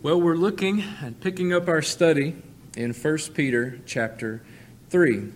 Well, 0.00 0.20
we're 0.20 0.36
looking 0.36 0.84
and 1.02 1.20
picking 1.20 1.52
up 1.52 1.66
our 1.66 1.82
study 1.82 2.36
in 2.76 2.92
1 2.92 3.18
Peter 3.34 3.80
chapter 3.84 4.44
3. 4.90 5.32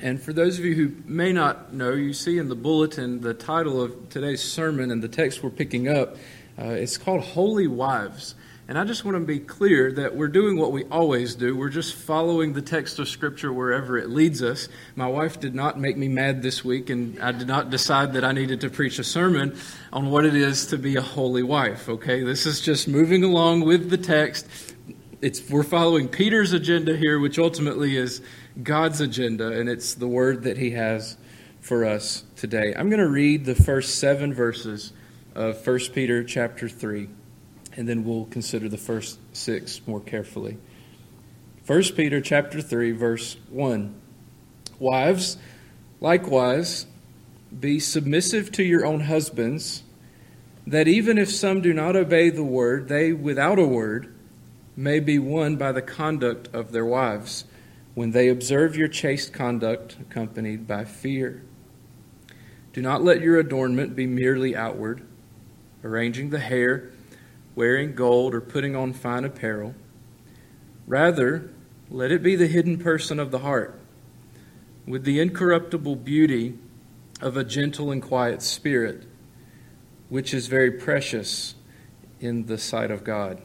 And 0.00 0.22
for 0.22 0.32
those 0.32 0.58
of 0.58 0.64
you 0.64 0.74
who 0.74 0.94
may 1.04 1.30
not 1.30 1.74
know, 1.74 1.92
you 1.92 2.14
see 2.14 2.38
in 2.38 2.48
the 2.48 2.54
bulletin 2.54 3.20
the 3.20 3.34
title 3.34 3.82
of 3.82 4.08
today's 4.08 4.42
sermon 4.42 4.90
and 4.90 5.02
the 5.02 5.08
text 5.08 5.42
we're 5.42 5.50
picking 5.50 5.88
up. 5.88 6.16
Uh, 6.58 6.68
it's 6.68 6.96
called 6.96 7.20
Holy 7.20 7.66
Wives. 7.66 8.34
And 8.68 8.78
I 8.78 8.84
just 8.84 9.02
want 9.02 9.16
to 9.16 9.24
be 9.24 9.38
clear 9.38 9.90
that 9.92 10.14
we're 10.14 10.28
doing 10.28 10.58
what 10.58 10.72
we 10.72 10.84
always 10.84 11.34
do. 11.34 11.56
We're 11.56 11.70
just 11.70 11.94
following 11.94 12.52
the 12.52 12.60
text 12.60 12.98
of 12.98 13.08
Scripture 13.08 13.50
wherever 13.50 13.96
it 13.96 14.10
leads 14.10 14.42
us. 14.42 14.68
My 14.94 15.06
wife 15.06 15.40
did 15.40 15.54
not 15.54 15.80
make 15.80 15.96
me 15.96 16.06
mad 16.06 16.42
this 16.42 16.62
week, 16.62 16.90
and 16.90 17.18
I 17.18 17.32
did 17.32 17.48
not 17.48 17.70
decide 17.70 18.12
that 18.12 18.24
I 18.24 18.32
needed 18.32 18.60
to 18.60 18.68
preach 18.68 18.98
a 18.98 19.04
sermon 19.04 19.56
on 19.90 20.10
what 20.10 20.26
it 20.26 20.34
is 20.34 20.66
to 20.66 20.76
be 20.76 20.96
a 20.96 21.00
holy 21.00 21.42
wife, 21.42 21.88
okay? 21.88 22.22
This 22.22 22.44
is 22.44 22.60
just 22.60 22.88
moving 22.88 23.24
along 23.24 23.62
with 23.62 23.88
the 23.88 23.96
text. 23.96 24.46
It's, 25.22 25.48
we're 25.48 25.62
following 25.62 26.06
Peter's 26.06 26.52
agenda 26.52 26.94
here, 26.94 27.18
which 27.18 27.38
ultimately 27.38 27.96
is 27.96 28.20
God's 28.62 29.00
agenda, 29.00 29.48
and 29.50 29.70
it's 29.70 29.94
the 29.94 30.08
word 30.08 30.42
that 30.42 30.58
he 30.58 30.72
has 30.72 31.16
for 31.62 31.86
us 31.86 32.22
today. 32.36 32.74
I'm 32.76 32.90
going 32.90 33.00
to 33.00 33.08
read 33.08 33.46
the 33.46 33.54
first 33.54 33.98
seven 33.98 34.34
verses 34.34 34.92
of 35.34 35.66
1 35.66 35.78
Peter 35.94 36.22
chapter 36.22 36.68
3 36.68 37.08
and 37.78 37.88
then 37.88 38.04
we'll 38.04 38.24
consider 38.24 38.68
the 38.68 38.76
first 38.76 39.20
six 39.32 39.80
more 39.86 40.00
carefully. 40.00 40.58
1 41.64 41.82
Peter 41.94 42.20
chapter 42.20 42.60
3 42.60 42.90
verse 42.90 43.36
1. 43.50 43.94
Wives, 44.80 45.38
likewise, 46.00 46.86
be 47.56 47.78
submissive 47.78 48.50
to 48.50 48.64
your 48.64 48.84
own 48.84 49.02
husbands, 49.02 49.84
that 50.66 50.88
even 50.88 51.18
if 51.18 51.30
some 51.30 51.60
do 51.60 51.72
not 51.72 51.94
obey 51.94 52.30
the 52.30 52.42
word, 52.42 52.88
they 52.88 53.12
without 53.12 53.60
a 53.60 53.66
word 53.66 54.12
may 54.76 54.98
be 54.98 55.20
won 55.20 55.54
by 55.54 55.70
the 55.70 55.80
conduct 55.80 56.52
of 56.52 56.72
their 56.72 56.84
wives, 56.84 57.44
when 57.94 58.10
they 58.10 58.28
observe 58.28 58.76
your 58.76 58.88
chaste 58.88 59.32
conduct 59.32 59.96
accompanied 60.00 60.66
by 60.66 60.84
fear. 60.84 61.44
Do 62.72 62.82
not 62.82 63.04
let 63.04 63.20
your 63.20 63.38
adornment 63.38 63.94
be 63.94 64.06
merely 64.06 64.56
outward, 64.56 65.06
arranging 65.84 66.30
the 66.30 66.40
hair 66.40 66.90
wearing 67.58 67.92
gold, 67.92 68.36
or 68.36 68.40
putting 68.40 68.76
on 68.76 68.92
fine 68.92 69.24
apparel. 69.24 69.74
Rather, 70.86 71.50
let 71.90 72.12
it 72.12 72.22
be 72.22 72.36
the 72.36 72.46
hidden 72.46 72.78
person 72.78 73.18
of 73.18 73.32
the 73.32 73.40
heart, 73.40 73.76
with 74.86 75.02
the 75.02 75.18
incorruptible 75.18 75.96
beauty 75.96 76.56
of 77.20 77.36
a 77.36 77.42
gentle 77.42 77.90
and 77.90 78.00
quiet 78.00 78.42
spirit, 78.42 79.02
which 80.08 80.32
is 80.32 80.46
very 80.46 80.70
precious 80.70 81.56
in 82.20 82.46
the 82.46 82.56
sight 82.56 82.92
of 82.92 83.02
God. 83.02 83.42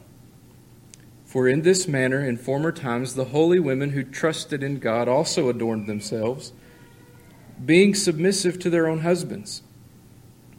For 1.25 1.47
in 1.47 1.63
this 1.63 1.87
manner, 1.87 2.23
in 2.23 2.37
former 2.37 2.71
times, 2.71 3.15
the 3.15 3.25
holy 3.25 3.57
women 3.57 3.89
who 3.89 4.03
trusted 4.03 4.61
in 4.61 4.77
God 4.77 5.07
also 5.07 5.49
adorned 5.49 5.87
themselves, 5.87 6.53
being 7.65 7.95
submissive 7.95 8.59
to 8.59 8.69
their 8.69 8.87
own 8.87 8.99
husbands, 8.99 9.63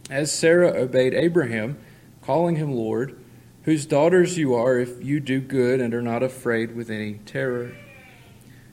as 0.09 0.29
Sarah 0.29 0.73
obeyed 0.73 1.13
Abraham, 1.13 1.77
calling 2.21 2.57
him 2.57 2.73
Lord 2.73 3.17
whose 3.65 3.87
daughters 3.87 4.37
you 4.37 4.53
are 4.53 4.77
if 4.77 5.03
you 5.03 5.19
do 5.19 5.41
good 5.41 5.81
and 5.81 5.93
are 5.93 6.01
not 6.01 6.21
afraid 6.21 6.75
with 6.75 6.89
any 6.89 7.15
terror. 7.25 7.75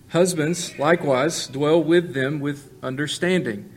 Husbands, 0.08 0.78
likewise, 0.78 1.46
dwell 1.46 1.82
with 1.82 2.12
them 2.12 2.40
with 2.40 2.70
understanding, 2.82 3.72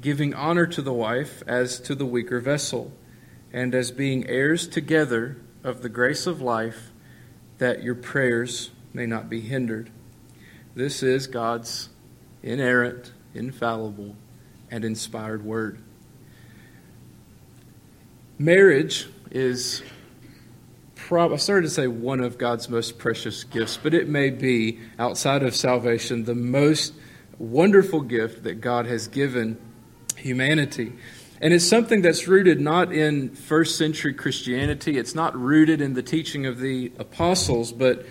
giving 0.00 0.32
honor 0.32 0.66
to 0.66 0.80
the 0.80 0.94
wife 0.94 1.42
as 1.46 1.78
to 1.78 1.94
the 1.94 2.06
weaker 2.06 2.40
vessel, 2.40 2.90
and 3.52 3.74
as 3.74 3.90
being 3.90 4.26
heirs 4.26 4.66
together 4.66 5.36
of 5.62 5.82
the 5.82 5.90
grace 5.90 6.26
of 6.26 6.40
life, 6.40 6.90
that 7.58 7.82
your 7.82 7.94
prayers 7.94 8.70
may 8.94 9.04
not 9.04 9.28
be 9.28 9.42
hindered. 9.42 9.90
This 10.74 11.02
is 11.02 11.26
God's 11.26 11.90
inerrant, 12.42 13.12
infallible, 13.34 14.16
and 14.70 14.86
inspired 14.86 15.44
word. 15.44 15.78
Marriage 18.38 19.08
is 19.30 19.82
prob- 21.04 21.32
I 21.32 21.36
started 21.36 21.68
to 21.68 21.70
say 21.70 21.86
one 21.86 22.20
of 22.20 22.38
God's 22.38 22.70
most 22.70 22.98
precious 22.98 23.44
gifts, 23.44 23.76
but 23.76 23.92
it 23.92 24.08
may 24.08 24.30
be, 24.30 24.80
outside 24.98 25.42
of 25.42 25.54
salvation, 25.54 26.24
the 26.24 26.34
most 26.34 26.94
wonderful 27.38 28.00
gift 28.00 28.44
that 28.44 28.62
God 28.62 28.86
has 28.86 29.06
given 29.06 29.58
humanity. 30.16 30.94
And 31.42 31.52
it's 31.52 31.66
something 31.66 32.00
that's 32.00 32.26
rooted 32.26 32.58
not 32.58 32.90
in 32.90 33.34
first 33.34 33.76
century 33.76 34.14
Christianity, 34.14 34.96
it's 34.96 35.14
not 35.14 35.36
rooted 35.36 35.82
in 35.82 35.92
the 35.92 36.02
teaching 36.02 36.46
of 36.46 36.58
the 36.58 36.90
apostles, 36.98 37.70
but 37.70 38.06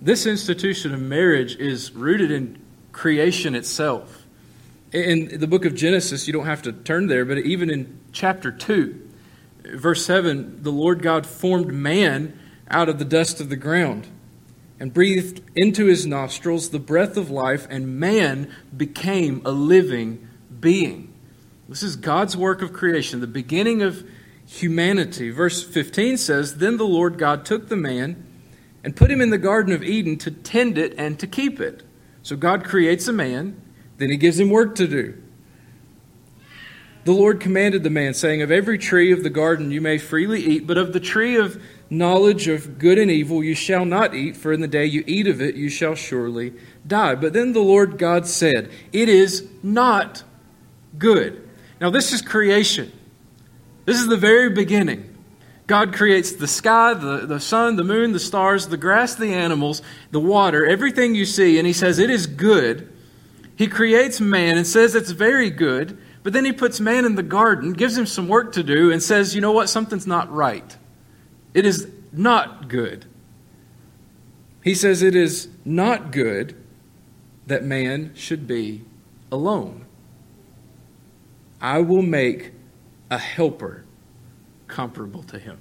this 0.00 0.24
institution 0.24 0.94
of 0.94 1.00
marriage 1.02 1.54
is 1.56 1.92
rooted 1.92 2.30
in 2.30 2.58
creation 2.92 3.54
itself. 3.54 4.24
In 4.92 5.38
the 5.38 5.46
book 5.46 5.66
of 5.66 5.74
Genesis, 5.74 6.26
you 6.26 6.32
don't 6.32 6.46
have 6.46 6.62
to 6.62 6.72
turn 6.72 7.08
there, 7.08 7.26
but 7.26 7.36
even 7.38 7.68
in 7.68 8.00
chapter 8.12 8.50
2, 8.50 9.08
verse 9.74 10.06
7, 10.06 10.62
the 10.62 10.72
Lord 10.72 11.02
God 11.02 11.26
formed 11.26 11.74
man 11.74 12.37
out 12.70 12.88
of 12.88 12.98
the 12.98 13.04
dust 13.04 13.40
of 13.40 13.48
the 13.48 13.56
ground 13.56 14.06
and 14.80 14.92
breathed 14.92 15.42
into 15.56 15.86
his 15.86 16.06
nostrils 16.06 16.70
the 16.70 16.78
breath 16.78 17.16
of 17.16 17.30
life, 17.30 17.66
and 17.68 17.98
man 17.98 18.52
became 18.76 19.42
a 19.44 19.50
living 19.50 20.28
being. 20.60 21.12
This 21.68 21.82
is 21.82 21.96
God's 21.96 22.36
work 22.36 22.62
of 22.62 22.72
creation, 22.72 23.20
the 23.20 23.26
beginning 23.26 23.82
of 23.82 24.08
humanity. 24.46 25.30
Verse 25.30 25.62
15 25.62 26.16
says 26.16 26.56
Then 26.56 26.76
the 26.76 26.86
Lord 26.86 27.18
God 27.18 27.44
took 27.44 27.68
the 27.68 27.76
man 27.76 28.24
and 28.84 28.96
put 28.96 29.10
him 29.10 29.20
in 29.20 29.30
the 29.30 29.38
Garden 29.38 29.74
of 29.74 29.82
Eden 29.82 30.16
to 30.18 30.30
tend 30.30 30.78
it 30.78 30.94
and 30.96 31.18
to 31.18 31.26
keep 31.26 31.60
it. 31.60 31.82
So 32.22 32.36
God 32.36 32.64
creates 32.64 33.08
a 33.08 33.12
man, 33.12 33.60
then 33.98 34.10
he 34.10 34.16
gives 34.16 34.38
him 34.38 34.50
work 34.50 34.74
to 34.76 34.86
do. 34.86 35.20
The 37.04 37.12
Lord 37.12 37.40
commanded 37.40 37.82
the 37.82 37.90
man, 37.90 38.12
saying, 38.14 38.42
Of 38.42 38.50
every 38.50 38.78
tree 38.78 39.12
of 39.12 39.22
the 39.22 39.30
garden 39.30 39.70
you 39.70 39.80
may 39.80 39.98
freely 39.98 40.44
eat, 40.44 40.66
but 40.66 40.78
of 40.78 40.92
the 40.92 41.00
tree 41.00 41.36
of 41.36 41.60
knowledge 41.90 42.48
of 42.48 42.78
good 42.78 42.98
and 42.98 43.10
evil 43.10 43.42
you 43.42 43.54
shall 43.54 43.84
not 43.84 44.14
eat, 44.14 44.36
for 44.36 44.52
in 44.52 44.60
the 44.60 44.68
day 44.68 44.84
you 44.84 45.04
eat 45.06 45.26
of 45.26 45.40
it 45.40 45.54
you 45.54 45.68
shall 45.68 45.94
surely 45.94 46.52
die. 46.86 47.14
But 47.14 47.32
then 47.32 47.52
the 47.52 47.60
Lord 47.60 47.98
God 47.98 48.26
said, 48.26 48.70
It 48.92 49.08
is 49.08 49.48
not 49.62 50.22
good. 50.98 51.48
Now, 51.80 51.90
this 51.90 52.12
is 52.12 52.22
creation. 52.22 52.92
This 53.84 54.00
is 54.00 54.08
the 54.08 54.16
very 54.16 54.50
beginning. 54.50 55.16
God 55.66 55.94
creates 55.94 56.32
the 56.32 56.48
sky, 56.48 56.94
the, 56.94 57.26
the 57.26 57.40
sun, 57.40 57.76
the 57.76 57.84
moon, 57.84 58.12
the 58.12 58.18
stars, 58.18 58.68
the 58.68 58.76
grass, 58.76 59.14
the 59.14 59.34
animals, 59.34 59.82
the 60.10 60.20
water, 60.20 60.66
everything 60.66 61.14
you 61.14 61.24
see, 61.24 61.58
and 61.58 61.66
He 61.66 61.72
says 61.72 61.98
it 61.98 62.10
is 62.10 62.26
good. 62.26 62.92
He 63.56 63.66
creates 63.66 64.20
man 64.20 64.56
and 64.56 64.66
says 64.66 64.94
it's 64.94 65.10
very 65.10 65.50
good. 65.50 65.98
But 66.22 66.32
then 66.32 66.44
he 66.44 66.52
puts 66.52 66.78
man 66.78 67.04
in 67.04 67.14
the 67.14 67.22
garden, 67.22 67.72
gives 67.72 67.96
him 67.96 68.06
some 68.06 68.28
work 68.28 68.52
to 68.52 68.62
do, 68.62 68.92
and 68.92 69.02
says, 69.02 69.34
you 69.34 69.40
know 69.40 69.52
what? 69.52 69.68
Something's 69.68 70.06
not 70.06 70.30
right. 70.30 70.76
It 71.58 71.66
is 71.66 71.88
not 72.12 72.68
good. 72.68 73.06
He 74.62 74.76
says 74.76 75.02
it 75.02 75.16
is 75.16 75.48
not 75.64 76.12
good 76.12 76.54
that 77.48 77.64
man 77.64 78.12
should 78.14 78.46
be 78.46 78.84
alone. 79.32 79.84
I 81.60 81.80
will 81.80 82.02
make 82.02 82.52
a 83.10 83.18
helper 83.18 83.84
comparable 84.68 85.24
to 85.24 85.40
him. 85.40 85.58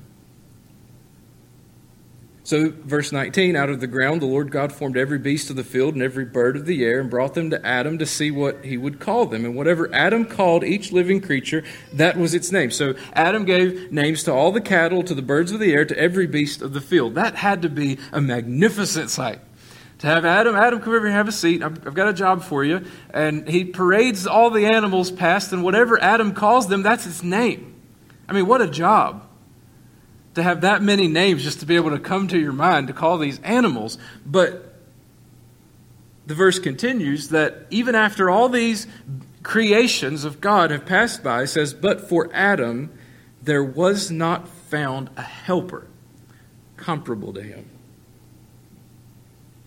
So, 2.48 2.72
verse 2.72 3.12
19 3.12 3.58
Out 3.58 3.70
of 3.70 3.82
the 3.82 3.88
ground 3.88 4.22
the 4.22 4.26
Lord 4.26 4.52
God 4.52 4.72
formed 4.72 4.96
every 4.96 5.18
beast 5.18 5.50
of 5.50 5.58
the 5.58 5.66
field 5.66 5.96
and 5.96 6.02
every 6.02 6.24
bird 6.24 6.56
of 6.56 6.66
the 6.66 6.86
air 6.86 7.02
and 7.02 7.10
brought 7.10 7.34
them 7.34 7.50
to 7.50 7.68
Adam 7.68 7.98
to 7.98 8.06
see 8.06 8.32
what 8.32 8.64
he 8.64 8.78
would 8.78 9.02
call 9.02 9.26
them. 9.26 9.44
And 9.44 9.54
whatever 9.54 9.94
Adam 9.94 10.24
called 10.24 10.64
each 10.64 10.94
living 10.94 11.20
creature, 11.20 11.66
that 11.92 12.16
was 12.16 12.34
its 12.34 12.50
name. 12.50 12.72
So, 12.72 12.96
Adam 13.12 13.44
gave 13.44 13.92
names 13.92 14.24
to 14.24 14.32
all 14.32 14.54
the 14.54 14.62
cattle, 14.62 15.04
to 15.04 15.14
the 15.14 15.22
birds 15.22 15.52
of 15.52 15.60
the 15.60 15.74
air, 15.74 15.84
to 15.84 16.00
every 16.00 16.26
beast 16.26 16.62
of 16.62 16.72
the 16.72 16.80
field. 16.80 17.16
That 17.16 17.36
had 17.36 17.64
to 17.64 17.70
be 17.70 17.98
a 18.14 18.22
magnificent 18.22 19.10
sight. 19.10 19.42
To 19.98 20.08
have 20.08 20.24
Adam, 20.24 20.56
Adam, 20.56 20.80
come 20.80 20.94
over 20.94 21.00
here 21.00 21.08
and 21.08 21.16
have 21.16 21.28
a 21.28 21.34
seat. 21.34 21.62
I've, 21.62 21.86
I've 21.86 21.96
got 21.96 22.08
a 22.08 22.14
job 22.14 22.44
for 22.44 22.64
you. 22.64 22.86
And 23.10 23.46
he 23.50 23.66
parades 23.66 24.26
all 24.26 24.52
the 24.52 24.68
animals 24.68 25.12
past, 25.12 25.52
and 25.52 25.66
whatever 25.66 26.02
Adam 26.02 26.34
calls 26.34 26.70
them, 26.70 26.82
that's 26.82 27.06
its 27.06 27.24
name. 27.24 27.76
I 28.30 28.32
mean, 28.32 28.48
what 28.48 28.62
a 28.62 28.70
job 28.70 29.27
to 30.38 30.44
have 30.44 30.62
that 30.62 30.84
many 30.84 31.08
names 31.08 31.44
just 31.44 31.62
to 31.62 31.66
be 31.66 31.76
able 31.76 31.90
to 31.90 32.00
come 32.00 32.28
to 32.28 32.40
your 32.40 32.54
mind 32.54 32.88
to 32.88 32.94
call 32.94 33.18
these 33.18 33.40
animals. 33.42 33.98
But 34.24 34.76
the 36.28 36.36
verse 36.36 36.60
continues 36.60 37.30
that 37.30 37.66
even 37.72 37.96
after 37.96 38.30
all 38.30 38.48
these 38.48 38.86
creations 39.42 40.26
of 40.26 40.40
God 40.40 40.70
have 40.70 40.86
passed 40.86 41.24
by, 41.24 41.42
it 41.42 41.48
says, 41.48 41.74
But 41.74 42.08
for 42.08 42.30
Adam 42.34 42.92
there 43.42 43.64
was 43.64 44.12
not 44.12 44.48
found 44.48 45.10
a 45.18 45.24
helper 45.24 45.88
comparable 46.76 47.34
to 47.34 47.42
him. 47.42 47.66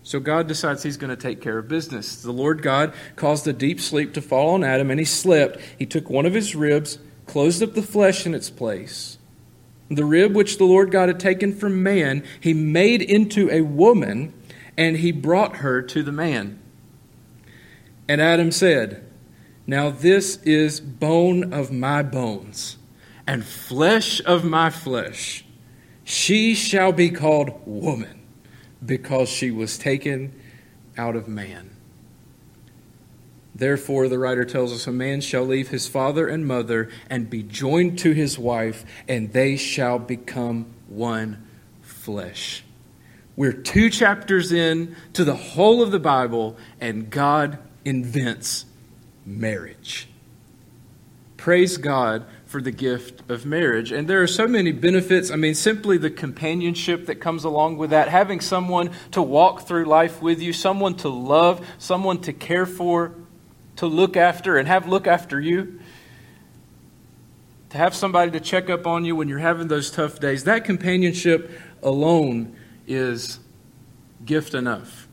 So 0.03 0.21
God 0.21 0.47
decides 0.47 0.83
he's 0.83 0.97
going 0.97 1.09
to 1.09 1.21
take 1.21 1.41
care 1.41 1.57
of 1.57 1.67
business. 1.67 2.21
The 2.21 2.31
Lord 2.31 2.61
God 2.61 2.93
caused 3.17 3.45
a 3.45 3.53
deep 3.53 3.81
sleep 3.81 4.13
to 4.13 4.21
fall 4.21 4.51
on 4.51 4.63
Adam, 4.63 4.89
and 4.89 4.99
he 4.99 5.05
slept. 5.05 5.59
He 5.77 5.85
took 5.85 6.09
one 6.09 6.25
of 6.25 6.33
his 6.33 6.55
ribs, 6.55 6.97
closed 7.25 7.61
up 7.61 7.73
the 7.73 7.81
flesh 7.81 8.25
in 8.25 8.33
its 8.33 8.49
place 8.49 9.17
The 9.91 10.05
rib 10.05 10.33
which 10.33 10.57
the 10.57 10.63
Lord 10.63 10.89
God 10.89 11.09
had 11.09 11.19
taken 11.19 11.53
from 11.53 11.83
man, 11.83 12.23
he 12.39 12.53
made 12.53 13.01
into 13.01 13.49
a 13.51 13.59
woman, 13.59 14.33
and 14.77 14.95
he 14.95 15.11
brought 15.11 15.57
her 15.57 15.81
to 15.81 16.01
the 16.01 16.13
man. 16.13 16.61
And 18.07 18.21
Adam 18.21 18.51
said, 18.51 19.05
Now 19.67 19.89
this 19.89 20.37
is 20.43 20.79
bone 20.79 21.53
of 21.53 21.73
my 21.73 22.03
bones, 22.03 22.77
and 23.27 23.43
flesh 23.43 24.21
of 24.25 24.45
my 24.45 24.69
flesh. 24.69 25.43
She 26.05 26.55
shall 26.55 26.93
be 26.93 27.09
called 27.09 27.61
woman, 27.65 28.21
because 28.83 29.27
she 29.27 29.51
was 29.51 29.77
taken 29.77 30.33
out 30.97 31.17
of 31.17 31.27
man. 31.27 31.70
Therefore, 33.61 34.07
the 34.07 34.17
writer 34.17 34.43
tells 34.43 34.73
us 34.73 34.87
a 34.87 34.91
man 34.91 35.21
shall 35.21 35.43
leave 35.43 35.69
his 35.69 35.87
father 35.87 36.27
and 36.27 36.47
mother 36.47 36.89
and 37.11 37.29
be 37.29 37.43
joined 37.43 37.99
to 37.99 38.11
his 38.11 38.39
wife, 38.39 38.83
and 39.07 39.31
they 39.33 39.55
shall 39.55 39.99
become 39.99 40.65
one 40.87 41.47
flesh. 41.83 42.63
We're 43.35 43.53
two 43.53 43.91
chapters 43.91 44.51
in 44.51 44.95
to 45.13 45.23
the 45.23 45.35
whole 45.35 45.83
of 45.83 45.91
the 45.91 45.99
Bible, 45.99 46.57
and 46.79 47.11
God 47.11 47.59
invents 47.85 48.65
marriage. 49.27 50.07
Praise 51.37 51.77
God 51.77 52.25
for 52.47 52.63
the 52.63 52.71
gift 52.71 53.29
of 53.29 53.45
marriage. 53.45 53.91
And 53.91 54.07
there 54.07 54.23
are 54.23 54.27
so 54.27 54.47
many 54.47 54.71
benefits. 54.71 55.29
I 55.29 55.35
mean, 55.35 55.53
simply 55.53 55.99
the 55.99 56.09
companionship 56.09 57.05
that 57.05 57.21
comes 57.21 57.43
along 57.43 57.77
with 57.77 57.91
that, 57.91 58.07
having 58.07 58.39
someone 58.41 58.89
to 59.11 59.21
walk 59.21 59.67
through 59.67 59.85
life 59.85 60.19
with 60.19 60.41
you, 60.41 60.51
someone 60.51 60.95
to 60.95 61.09
love, 61.09 61.63
someone 61.77 62.21
to 62.21 62.33
care 62.33 62.65
for 62.65 63.13
to 63.77 63.87
look 63.87 64.17
after 64.17 64.57
and 64.57 64.67
have 64.67 64.87
look 64.87 65.07
after 65.07 65.39
you, 65.39 65.79
to 67.69 67.77
have 67.77 67.95
somebody 67.95 68.31
to 68.31 68.39
check 68.39 68.69
up 68.69 68.85
on 68.85 69.05
you 69.05 69.15
when 69.15 69.29
you're 69.29 69.39
having 69.39 69.67
those 69.67 69.91
tough 69.91 70.19
days, 70.19 70.43
that 70.43 70.65
companionship 70.65 71.51
alone 71.81 72.55
is 72.85 73.39
gift 74.25 74.53
enough. 74.53 75.07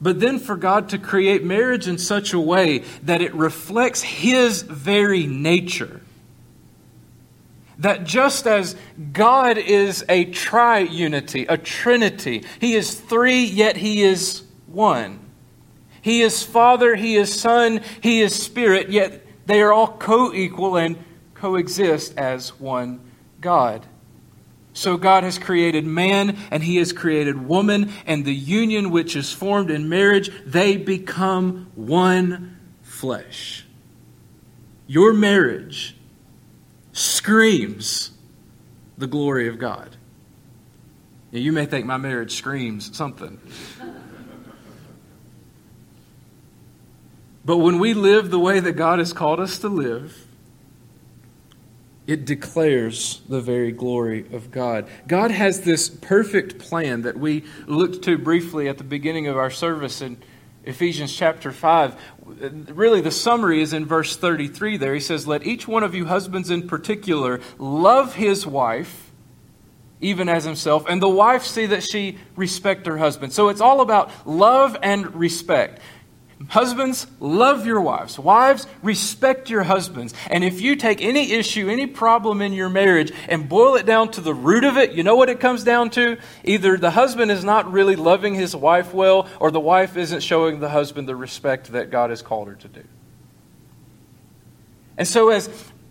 But 0.00 0.20
then 0.20 0.38
for 0.38 0.56
God 0.56 0.90
to 0.90 0.98
create 0.98 1.44
marriage 1.44 1.88
in 1.88 1.98
such 1.98 2.32
a 2.32 2.40
way 2.40 2.80
that 3.04 3.22
it 3.22 3.34
reflects 3.34 4.02
His 4.02 4.62
very 4.62 5.26
nature. 5.26 6.00
That 7.78 8.04
just 8.04 8.46
as 8.46 8.76
God 9.12 9.58
is 9.58 10.04
a 10.08 10.26
triunity, 10.26 11.46
a 11.48 11.56
trinity, 11.56 12.44
He 12.60 12.74
is 12.74 12.94
three, 12.94 13.44
yet 13.44 13.76
He 13.76 14.02
is 14.02 14.42
one. 14.66 15.23
He 16.04 16.20
is 16.20 16.42
Father, 16.42 16.96
He 16.96 17.16
is 17.16 17.32
Son, 17.32 17.80
He 18.02 18.20
is 18.20 18.34
Spirit, 18.34 18.90
yet 18.90 19.22
they 19.46 19.62
are 19.62 19.72
all 19.72 19.88
co 19.88 20.34
equal 20.34 20.76
and 20.76 21.02
coexist 21.32 22.18
as 22.18 22.60
one 22.60 23.00
God. 23.40 23.86
So 24.74 24.98
God 24.98 25.24
has 25.24 25.38
created 25.38 25.86
man 25.86 26.36
and 26.50 26.62
He 26.62 26.76
has 26.76 26.92
created 26.92 27.48
woman, 27.48 27.90
and 28.04 28.26
the 28.26 28.34
union 28.34 28.90
which 28.90 29.16
is 29.16 29.32
formed 29.32 29.70
in 29.70 29.88
marriage, 29.88 30.30
they 30.44 30.76
become 30.76 31.70
one 31.74 32.58
flesh. 32.82 33.64
Your 34.86 35.14
marriage 35.14 35.96
screams 36.92 38.10
the 38.98 39.06
glory 39.06 39.48
of 39.48 39.58
God. 39.58 39.96
Now, 41.32 41.38
you 41.38 41.50
may 41.50 41.64
think 41.64 41.86
my 41.86 41.96
marriage 41.96 42.34
screams 42.34 42.94
something. 42.94 43.40
But 47.44 47.58
when 47.58 47.78
we 47.78 47.94
live 47.94 48.30
the 48.30 48.38
way 48.38 48.60
that 48.60 48.72
God 48.72 48.98
has 48.98 49.12
called 49.12 49.40
us 49.40 49.58
to 49.58 49.68
live, 49.68 50.26
it 52.06 52.24
declares 52.24 53.22
the 53.28 53.40
very 53.40 53.72
glory 53.72 54.26
of 54.32 54.50
God. 54.50 54.86
God 55.06 55.30
has 55.30 55.62
this 55.62 55.88
perfect 55.88 56.58
plan 56.58 57.02
that 57.02 57.18
we 57.18 57.44
looked 57.66 58.02
to 58.04 58.18
briefly 58.18 58.68
at 58.68 58.78
the 58.78 58.84
beginning 58.84 59.26
of 59.26 59.36
our 59.36 59.50
service 59.50 60.00
in 60.02 60.18
Ephesians 60.64 61.14
chapter 61.14 61.52
5. 61.52 61.94
Really, 62.70 63.00
the 63.00 63.10
summary 63.10 63.60
is 63.60 63.72
in 63.72 63.86
verse 63.86 64.16
33 64.16 64.76
there. 64.76 64.94
He 64.94 65.00
says, 65.00 65.26
Let 65.26 65.46
each 65.46 65.68
one 65.68 65.82
of 65.82 65.94
you, 65.94 66.06
husbands 66.06 66.50
in 66.50 66.66
particular, 66.68 67.40
love 67.58 68.14
his 68.14 68.46
wife 68.46 69.04
even 70.04 70.28
as 70.28 70.44
himself, 70.44 70.84
and 70.86 71.00
the 71.00 71.08
wife 71.08 71.44
see 71.44 71.64
that 71.66 71.82
she 71.82 72.18
respect 72.36 72.84
her 72.86 72.98
husband. 72.98 73.32
So 73.32 73.48
it's 73.48 73.62
all 73.62 73.80
about 73.80 74.10
love 74.26 74.76
and 74.82 75.14
respect. 75.14 75.80
Husbands, 76.48 77.06
love 77.20 77.66
your 77.66 77.80
wives. 77.80 78.18
Wives, 78.18 78.66
respect 78.82 79.50
your 79.50 79.62
husbands. 79.62 80.14
And 80.30 80.42
if 80.42 80.60
you 80.60 80.76
take 80.76 81.00
any 81.00 81.32
issue, 81.32 81.68
any 81.68 81.86
problem 81.86 82.42
in 82.42 82.52
your 82.52 82.68
marriage, 82.68 83.12
and 83.28 83.48
boil 83.48 83.76
it 83.76 83.86
down 83.86 84.10
to 84.12 84.20
the 84.20 84.34
root 84.34 84.64
of 84.64 84.76
it, 84.76 84.92
you 84.92 85.02
know 85.02 85.16
what 85.16 85.28
it 85.28 85.40
comes 85.40 85.64
down 85.64 85.90
to? 85.90 86.18
Either 86.44 86.76
the 86.76 86.90
husband 86.90 87.30
is 87.30 87.44
not 87.44 87.70
really 87.70 87.96
loving 87.96 88.34
his 88.34 88.54
wife 88.54 88.92
well, 88.92 89.28
or 89.40 89.50
the 89.50 89.60
wife 89.60 89.96
isn't 89.96 90.20
showing 90.20 90.60
the 90.60 90.68
husband 90.68 91.08
the 91.08 91.16
respect 91.16 91.72
that 91.72 91.90
God 91.90 92.10
has 92.10 92.22
called 92.22 92.48
her 92.48 92.54
to 92.56 92.68
do. 92.68 92.84
And 94.96 95.08
so, 95.08 95.30
as 95.30 95.48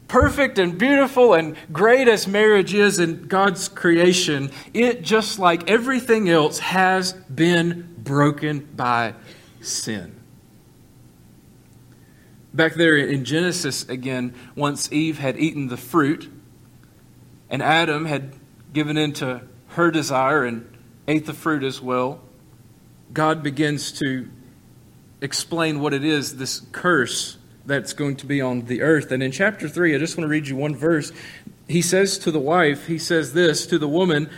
perfect 0.07 0.59
and 0.59 0.77
beautiful 0.77 1.33
and 1.33 1.55
great 1.71 2.07
as 2.07 2.27
marriage 2.27 2.73
is 2.73 2.99
in 2.99 3.27
God's 3.27 3.67
creation, 3.67 4.51
it, 4.73 5.01
just 5.01 5.39
like 5.39 5.69
everything 5.69 6.29
else, 6.29 6.59
has 6.59 7.13
been 7.13 7.95
broken 7.97 8.69
by 8.75 9.15
sin. 9.61 10.22
Back 12.53 12.75
there 12.75 12.95
in 12.97 13.25
Genesis, 13.25 13.87
again, 13.89 14.35
once 14.55 14.91
Eve 14.91 15.17
had 15.17 15.39
eaten 15.39 15.69
the 15.69 15.77
fruit 15.77 16.31
and 17.49 17.63
Adam 17.63 18.05
had 18.05 18.35
given 18.73 18.95
in 18.95 19.13
to 19.13 19.41
her 19.69 19.89
desire 19.89 20.45
and 20.45 20.71
ate 21.07 21.25
the 21.25 21.33
fruit 21.33 21.63
as 21.63 21.81
well, 21.81 22.21
God 23.11 23.41
begins 23.41 23.91
to 23.93 24.29
explain 25.19 25.79
what 25.79 25.93
it 25.93 26.03
is, 26.03 26.37
this 26.37 26.61
curse 26.71 27.37
that's 27.65 27.93
going 27.93 28.17
to 28.17 28.25
be 28.25 28.41
on 28.41 28.65
the 28.65 28.81
earth. 28.81 29.11
And 29.11 29.23
in 29.23 29.31
chapter 29.31 29.67
3, 29.67 29.95
I 29.95 29.97
just 29.97 30.17
want 30.17 30.25
to 30.25 30.29
read 30.29 30.47
you 30.47 30.55
one 30.55 30.75
verse. 30.75 31.11
He 31.67 31.81
says 31.81 32.17
to 32.19 32.31
the 32.31 32.39
wife, 32.39 32.87
he 32.87 32.99
says 32.99 33.33
this 33.33 33.65
to 33.67 33.79
the 33.79 33.87
woman, 33.87 34.29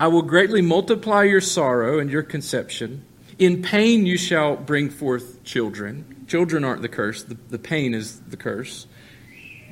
I 0.00 0.08
will 0.08 0.22
greatly 0.22 0.62
multiply 0.62 1.22
your 1.22 1.40
sorrow 1.40 1.98
and 2.00 2.10
your 2.10 2.22
conception. 2.22 3.04
In 3.38 3.62
pain 3.62 4.06
you 4.06 4.16
shall 4.16 4.56
bring 4.56 4.90
forth 4.90 5.44
children. 5.44 6.13
Children 6.26 6.64
aren't 6.64 6.82
the 6.82 6.88
curse, 6.88 7.22
the, 7.22 7.36
the 7.48 7.58
pain 7.58 7.94
is 7.94 8.20
the 8.20 8.36
curse. 8.36 8.86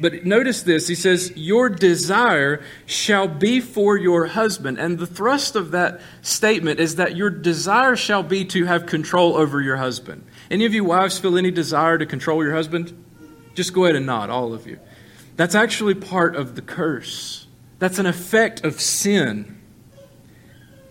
But 0.00 0.24
notice 0.24 0.62
this 0.62 0.88
he 0.88 0.94
says, 0.94 1.32
Your 1.36 1.68
desire 1.68 2.62
shall 2.86 3.28
be 3.28 3.60
for 3.60 3.96
your 3.96 4.26
husband. 4.26 4.78
And 4.78 4.98
the 4.98 5.06
thrust 5.06 5.54
of 5.54 5.70
that 5.70 6.00
statement 6.22 6.80
is 6.80 6.96
that 6.96 7.14
your 7.14 7.30
desire 7.30 7.94
shall 7.94 8.22
be 8.22 8.44
to 8.46 8.64
have 8.64 8.86
control 8.86 9.36
over 9.36 9.60
your 9.60 9.76
husband. 9.76 10.24
Any 10.50 10.64
of 10.64 10.74
you 10.74 10.84
wives 10.84 11.18
feel 11.18 11.38
any 11.38 11.50
desire 11.50 11.98
to 11.98 12.06
control 12.06 12.42
your 12.42 12.54
husband? 12.54 12.92
Just 13.54 13.74
go 13.74 13.84
ahead 13.84 13.96
and 13.96 14.06
nod, 14.06 14.30
all 14.30 14.54
of 14.54 14.66
you. 14.66 14.80
That's 15.36 15.54
actually 15.54 15.94
part 15.94 16.36
of 16.36 16.56
the 16.56 16.62
curse. 16.62 17.46
That's 17.78 17.98
an 17.98 18.06
effect 18.06 18.64
of 18.64 18.80
sin 18.80 19.61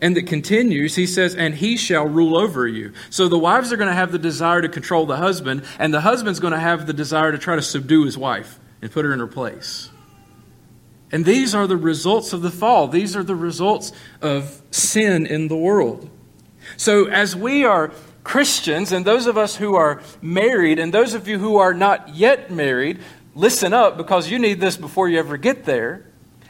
and 0.02 0.18
that 0.18 0.26
continues, 0.26 0.96
he 0.96 1.06
says, 1.06 1.36
and 1.36 1.54
he 1.54 1.78
shall 1.78 2.06
rule 2.06 2.36
over 2.36 2.68
you. 2.68 2.92
So 3.12 3.28
the 3.28 3.38
wives 3.38 3.72
are 3.72 3.78
going 3.78 3.88
to 3.88 3.94
have 3.94 4.12
the 4.12 4.20
desire 4.20 4.62
to 4.62 4.70
control 4.70 5.06
the 5.06 5.18
husband, 5.18 5.64
and 5.78 5.94
the 5.94 6.02
husband's 6.02 6.40
going 6.40 6.54
to 6.54 6.60
have 6.60 6.88
the 6.88 6.94
desire 6.94 7.32
to 7.32 7.38
try 7.38 7.56
to 7.56 7.62
subdue 7.62 8.06
his 8.06 8.18
wife 8.18 8.60
and 8.82 8.92
put 8.92 9.06
her 9.06 9.14
in 9.14 9.20
her 9.20 9.28
place. 9.28 9.90
And 11.12 11.24
these 11.24 11.54
are 11.54 11.68
the 11.68 11.78
results 11.78 12.34
of 12.34 12.42
the 12.42 12.50
fall. 12.50 12.88
These 12.88 13.16
are 13.16 13.24
the 13.24 13.36
results 13.36 13.92
of 14.22 14.62
sin 14.72 15.28
in 15.28 15.50
the 15.50 15.58
world. 15.58 16.10
So 16.78 17.06
as 17.06 17.36
we 17.36 17.66
are 17.66 17.92
Christians, 18.24 18.92
and 18.92 19.06
those 19.06 19.28
of 19.28 19.38
us 19.38 19.56
who 19.56 19.76
are 19.76 20.02
married, 20.22 20.80
and 20.80 20.94
those 20.94 21.14
of 21.14 21.28
you 21.28 21.38
who 21.38 21.58
are 21.58 21.74
not 21.74 22.16
yet 22.16 22.50
married, 22.50 23.00
listen 23.36 23.74
up 23.74 23.98
because 23.98 24.30
you 24.30 24.40
need 24.40 24.60
this 24.60 24.78
before 24.78 25.10
you 25.10 25.20
ever 25.20 25.38
get 25.38 25.66
there. 25.66 26.06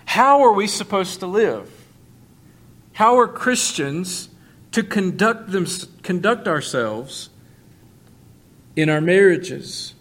How 0.05 0.43
are 0.43 0.53
we 0.53 0.67
supposed 0.67 1.20
to 1.22 1.27
live? 1.27 1.80
How 3.01 3.17
are 3.17 3.27
Christians 3.27 4.29
to 4.74 4.84
conduct, 4.84 5.50
them, 5.50 5.65
conduct 6.03 6.48
ourselves 6.48 7.31
in 8.75 8.91
our 8.91 9.01
marriages? 9.01 9.96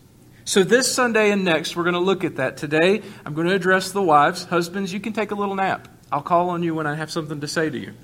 So, 0.45 0.65
this 0.65 0.95
Sunday 0.95 1.31
and 1.31 1.43
next, 1.43 1.77
we're 1.77 1.85
going 1.85 1.95
to 1.95 1.99
look 1.99 2.25
at 2.25 2.37
that. 2.37 2.59
Today, 2.59 3.01
I'm 3.25 3.33
going 3.33 3.47
to 3.47 3.55
address 3.55 3.93
the 3.93 4.03
wives. 4.03 4.45
Husbands, 4.45 4.93
you 4.93 5.01
can 5.01 5.15
take 5.15 5.31
a 5.31 5.35
little 5.35 5.55
nap. 5.55 5.89
I'll 6.13 6.21
call 6.21 6.51
on 6.51 6.63
you 6.63 6.75
when 6.75 6.87
I 6.87 6.95
have 6.95 7.11
something 7.11 7.41
to 7.41 7.49
say 7.49 7.71
to 7.71 7.79
you. 7.79 7.95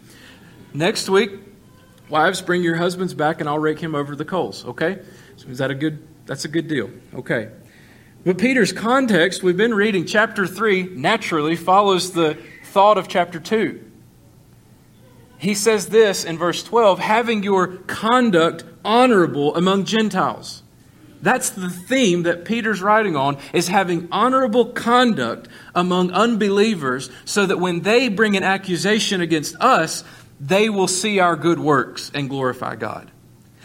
Next 0.73 1.11
week, 1.11 1.31
wives, 2.09 2.41
bring 2.41 2.63
your 2.63 2.77
husbands 2.77 3.13
back 3.13 3.41
and 3.41 3.51
I'll 3.51 3.59
rake 3.59 3.81
him 3.81 3.95
over 3.95 4.17
the 4.17 4.25
coals, 4.25 4.65
okay? 4.65 5.01
So 5.37 5.49
is 5.49 5.59
that 5.59 5.71
a 5.71 5.75
good 5.75 6.09
that's 6.25 6.47
a 6.47 6.49
good 6.49 6.69
deal. 6.69 6.91
Okay. 7.15 7.51
But 8.25 8.39
Peter's 8.39 8.73
context, 8.73 9.43
we've 9.43 9.59
been 9.59 9.75
reading 9.75 10.07
chapter 10.07 10.47
3, 10.47 10.85
naturally 10.95 11.55
follows 11.55 12.13
the 12.13 12.39
thought 12.73 12.97
of 12.97 13.09
chapter 13.09 13.39
2 13.39 13.86
he 15.39 15.55
says 15.55 15.89
this 15.89 16.25
in 16.25 16.39
verse 16.39 16.63
12 16.63 16.99
having 16.99 17.43
your 17.43 17.69
conduct 17.87 18.65
honorable 18.85 19.55
among 19.57 19.85
Gentiles. 19.85 20.63
That's 21.23 21.51
the 21.51 21.71
theme 21.71 22.23
that 22.25 22.45
Peter's 22.45 22.83
writing 22.83 23.17
on 23.17 23.39
is 23.53 23.69
having 23.69 24.09
honorable 24.13 24.67
conduct 24.67 25.49
among 25.75 26.13
unbelievers 26.13 27.11
so 27.25 27.47
that 27.47 27.59
when 27.59 27.81
they 27.81 28.09
bring 28.09 28.37
an 28.37 28.43
accusation 28.43 29.21
against 29.21 29.57
us, 29.57 30.05
they 30.39 30.69
will 30.69 30.89
see 30.89 31.19
our 31.19 31.35
good 31.35 31.59
works 31.59 32.11
and 32.15 32.29
glorify 32.29 32.77
God. 32.77 33.11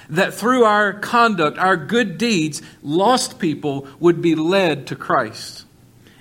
That 0.09 0.33
through 0.33 0.63
our 0.63 0.93
conduct, 0.93 1.57
our 1.57 1.77
good 1.77 2.17
deeds, 2.17 2.61
lost 2.81 3.37
people 3.37 3.87
would 3.99 4.21
be 4.21 4.35
led 4.35 4.87
to 4.87 4.95
Christ. 4.95 5.65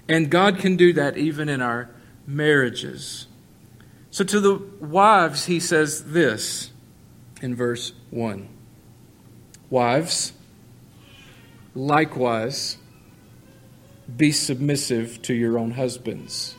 And 0.09 0.31
God 0.31 0.59
can 0.59 0.77
do 0.77 0.93
that 0.95 1.17
even 1.17 1.49
in 1.49 1.63
our 1.63 1.89
marriages. 2.27 3.27
So 4.11 4.25
to 4.25 4.41
the 4.41 4.55
wives, 4.81 5.47
he 5.47 5.61
says 5.61 6.13
this 6.13 6.71
in 7.41 7.55
verse 7.55 7.93
1 8.11 8.49
Wives, 9.71 10.33
likewise, 11.75 12.77
be 14.17 14.33
submissive 14.33 15.23
to 15.23 15.35
your 15.35 15.59
own 15.59 15.73
husbands. 15.73 16.57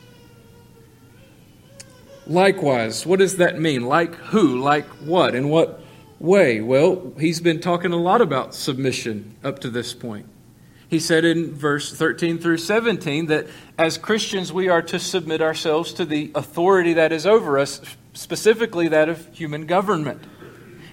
Likewise, 2.26 3.04
what 3.04 3.18
does 3.18 3.36
that 3.36 3.60
mean? 3.60 3.82
Like 3.82 4.14
who? 4.14 4.58
Like 4.60 4.86
what? 4.86 5.34
In 5.34 5.48
what 5.50 5.82
way? 6.18 6.60
Well, 6.60 7.12
he's 7.18 7.40
been 7.40 7.60
talking 7.60 7.92
a 7.92 7.96
lot 7.96 8.22
about 8.22 8.54
submission 8.54 9.36
up 9.44 9.58
to 9.58 9.70
this 9.70 9.92
point. 9.92 10.26
He 10.92 11.00
said 11.00 11.24
in 11.24 11.54
verse 11.54 11.90
13 11.90 12.36
through 12.36 12.58
17 12.58 13.28
that 13.28 13.46
as 13.78 13.96
Christians 13.96 14.52
we 14.52 14.68
are 14.68 14.82
to 14.82 14.98
submit 14.98 15.40
ourselves 15.40 15.94
to 15.94 16.04
the 16.04 16.30
authority 16.34 16.92
that 16.92 17.12
is 17.12 17.24
over 17.24 17.58
us, 17.58 17.80
specifically 18.12 18.88
that 18.88 19.08
of 19.08 19.26
human 19.32 19.64
government. 19.64 20.22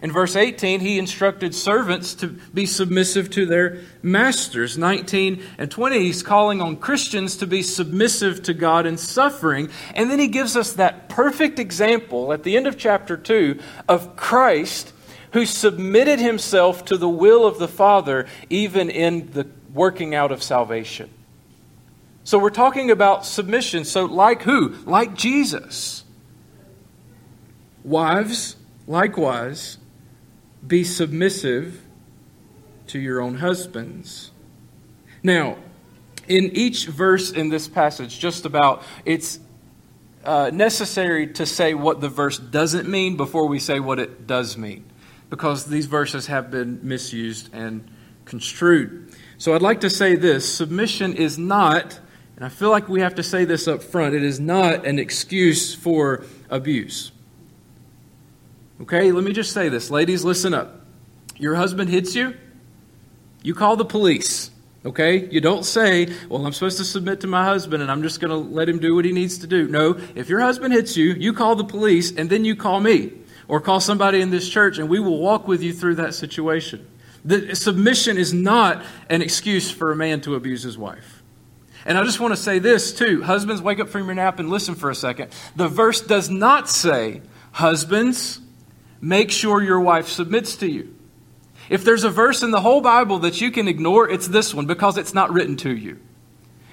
In 0.02 0.10
verse 0.10 0.38
18, 0.38 0.80
he 0.80 0.98
instructed 0.98 1.54
servants 1.54 2.14
to 2.14 2.30
be 2.30 2.66
submissive 2.66 3.30
to 3.32 3.46
their 3.46 3.80
masters. 4.02 4.78
19 4.78 5.44
and 5.58 5.70
20, 5.70 6.00
he's 6.00 6.24
calling 6.24 6.62
on 6.62 6.78
Christians 6.78 7.36
to 7.36 7.46
be 7.46 7.62
submissive 7.62 8.42
to 8.44 8.54
God 8.54 8.86
in 8.86 8.96
suffering. 8.96 9.70
And 9.96 10.10
then 10.10 10.20
he 10.20 10.30
gives 10.30 10.56
us 10.56 10.72
that 10.72 11.10
perfect 11.10 11.60
example 11.60 12.32
at 12.32 12.44
the 12.44 12.56
end 12.56 12.68
of 12.68 12.78
chapter 12.78 13.18
2 13.18 13.60
of 13.90 14.16
Christ 14.16 14.94
who 15.34 15.46
submitted 15.46 16.20
himself 16.20 16.86
to 16.86 16.98
the 16.98 17.10
will 17.10 17.46
of 17.46 17.60
the 17.60 17.68
Father, 17.68 18.26
even 18.50 18.90
in 18.90 19.32
the 19.34 19.48
working 19.80 20.14
out 20.14 20.30
of 20.34 20.44
salvation. 20.44 21.10
So 22.26 22.38
we're 22.38 22.50
talking 22.50 22.92
about 22.92 23.26
submission. 23.26 23.86
So, 23.86 24.04
like 24.04 24.42
who? 24.42 24.76
Like 24.86 25.14
Jesus. 25.14 26.04
Wives, 27.86 28.58
likewise, 28.88 29.78
be 30.68 30.84
submissive 30.84 31.82
to 32.88 33.00
your 33.00 33.22
own 33.22 33.36
husbands. 33.36 34.32
Now, 35.24 35.56
in 36.28 36.52
each 36.54 36.86
verse 36.86 37.32
in 37.32 37.48
this 37.48 37.70
passage, 37.70 38.20
just 38.20 38.46
about, 38.46 38.84
it's 39.06 39.40
uh, 40.26 40.52
necessary 40.54 41.28
to 41.28 41.46
say 41.46 41.74
what 41.74 42.02
the 42.02 42.10
verse 42.10 42.38
doesn't 42.38 42.90
mean 42.90 43.16
before 43.16 43.48
we 43.48 43.60
say 43.60 43.80
what 43.80 43.98
it 43.98 44.28
does 44.28 44.58
mean, 44.58 44.84
because 45.30 45.68
these 45.68 45.86
verses 45.86 46.28
have 46.28 46.52
been 46.52 46.82
misused 46.84 47.50
and 47.54 47.90
construed. 48.30 49.14
So 49.38 49.56
I'd 49.56 49.62
like 49.62 49.82
to 49.82 49.90
say 49.90 50.16
this 50.16 50.48
submission 50.54 51.16
is 51.16 51.38
not, 51.38 52.00
and 52.36 52.46
I 52.46 52.50
feel 52.50 52.70
like 52.70 52.88
we 52.88 53.02
have 53.02 53.16
to 53.16 53.24
say 53.24 53.44
this 53.44 53.68
up 53.68 53.84
front, 53.84 54.16
it 54.16 54.24
is 54.24 54.40
not 54.40 54.86
an 54.86 55.00
excuse 55.00 55.74
for 55.74 56.24
abuse. 56.50 57.12
Okay, 58.82 59.12
let 59.12 59.24
me 59.24 59.34
just 59.34 59.52
say 59.52 59.68
this. 59.68 59.90
Ladies, 59.90 60.24
listen 60.24 60.54
up. 60.54 60.86
Your 61.38 61.56
husband 61.56 61.90
hits 61.90 62.16
you, 62.16 62.36
you 63.44 63.54
call 63.54 63.76
the 63.76 63.86
police. 63.86 64.52
Okay? 64.86 65.28
You 65.30 65.42
don't 65.42 65.66
say, 65.66 66.14
well, 66.30 66.46
I'm 66.46 66.54
supposed 66.54 66.78
to 66.78 66.86
submit 66.86 67.22
to 67.22 67.28
my 67.28 67.44
husband 67.44 67.82
and 67.82 67.92
I'm 67.92 68.02
just 68.02 68.22
going 68.22 68.32
to 68.32 68.38
let 68.38 68.70
him 68.70 68.80
do 68.80 68.96
what 68.96 69.06
he 69.06 69.12
needs 69.12 69.40
to 69.40 69.48
do. 69.48 69.68
No, 69.68 70.00
if 70.16 70.30
your 70.30 70.40
husband 70.40 70.74
hits 70.74 70.96
you, 70.96 71.14
you 71.14 71.34
call 71.34 71.56
the 71.56 71.66
police 71.66 72.12
and 72.16 72.30
then 72.30 72.46
you 72.46 72.56
call 72.56 72.80
me 72.80 73.12
or 73.48 73.60
call 73.60 73.80
somebody 73.80 74.22
in 74.22 74.30
this 74.30 74.48
church 74.48 74.78
and 74.78 74.88
we 74.88 75.00
will 75.00 75.18
walk 75.18 75.48
with 75.48 75.62
you 75.62 75.74
through 75.74 75.96
that 75.96 76.14
situation. 76.14 76.88
The 77.30 77.56
submission 77.56 78.18
is 78.18 78.34
not 78.34 78.84
an 79.08 79.22
excuse 79.22 79.70
for 79.70 79.92
a 79.92 79.96
man 79.96 80.20
to 80.22 80.34
abuse 80.34 80.64
his 80.64 80.80
wife. 80.80 81.22
And 81.86 81.96
I 81.96 82.04
just 82.04 82.20
want 82.20 82.34
to 82.34 82.42
say 82.42 82.58
this 82.58 82.92
too. 82.92 83.22
Husbands, 83.22 83.62
wake 83.62 83.80
up 83.80 83.90
from 83.90 84.08
your 84.08 84.16
nap 84.16 84.40
and 84.40 84.50
listen 84.50 84.74
for 84.74 84.90
a 84.90 84.96
second. 84.96 85.32
The 85.56 85.68
verse 85.68 86.02
does 86.02 86.32
not 86.32 86.68
say, 86.68 87.22
Husbands, 87.52 88.42
make 89.00 89.30
sure 89.30 89.62
your 89.62 89.80
wife 89.80 90.08
submits 90.08 90.58
to 90.58 90.68
you. 90.68 90.96
If 91.70 91.84
there's 91.84 92.04
a 92.04 92.10
verse 92.10 92.42
in 92.42 92.50
the 92.50 92.62
whole 92.62 92.82
Bible 92.82 93.20
that 93.20 93.40
you 93.40 93.52
can 93.52 93.68
ignore, 93.68 94.10
it's 94.10 94.28
this 94.28 94.52
one 94.52 94.66
because 94.66 94.98
it's 94.98 95.14
not 95.14 95.32
written 95.32 95.56
to 95.58 95.70
you. 95.70 96.00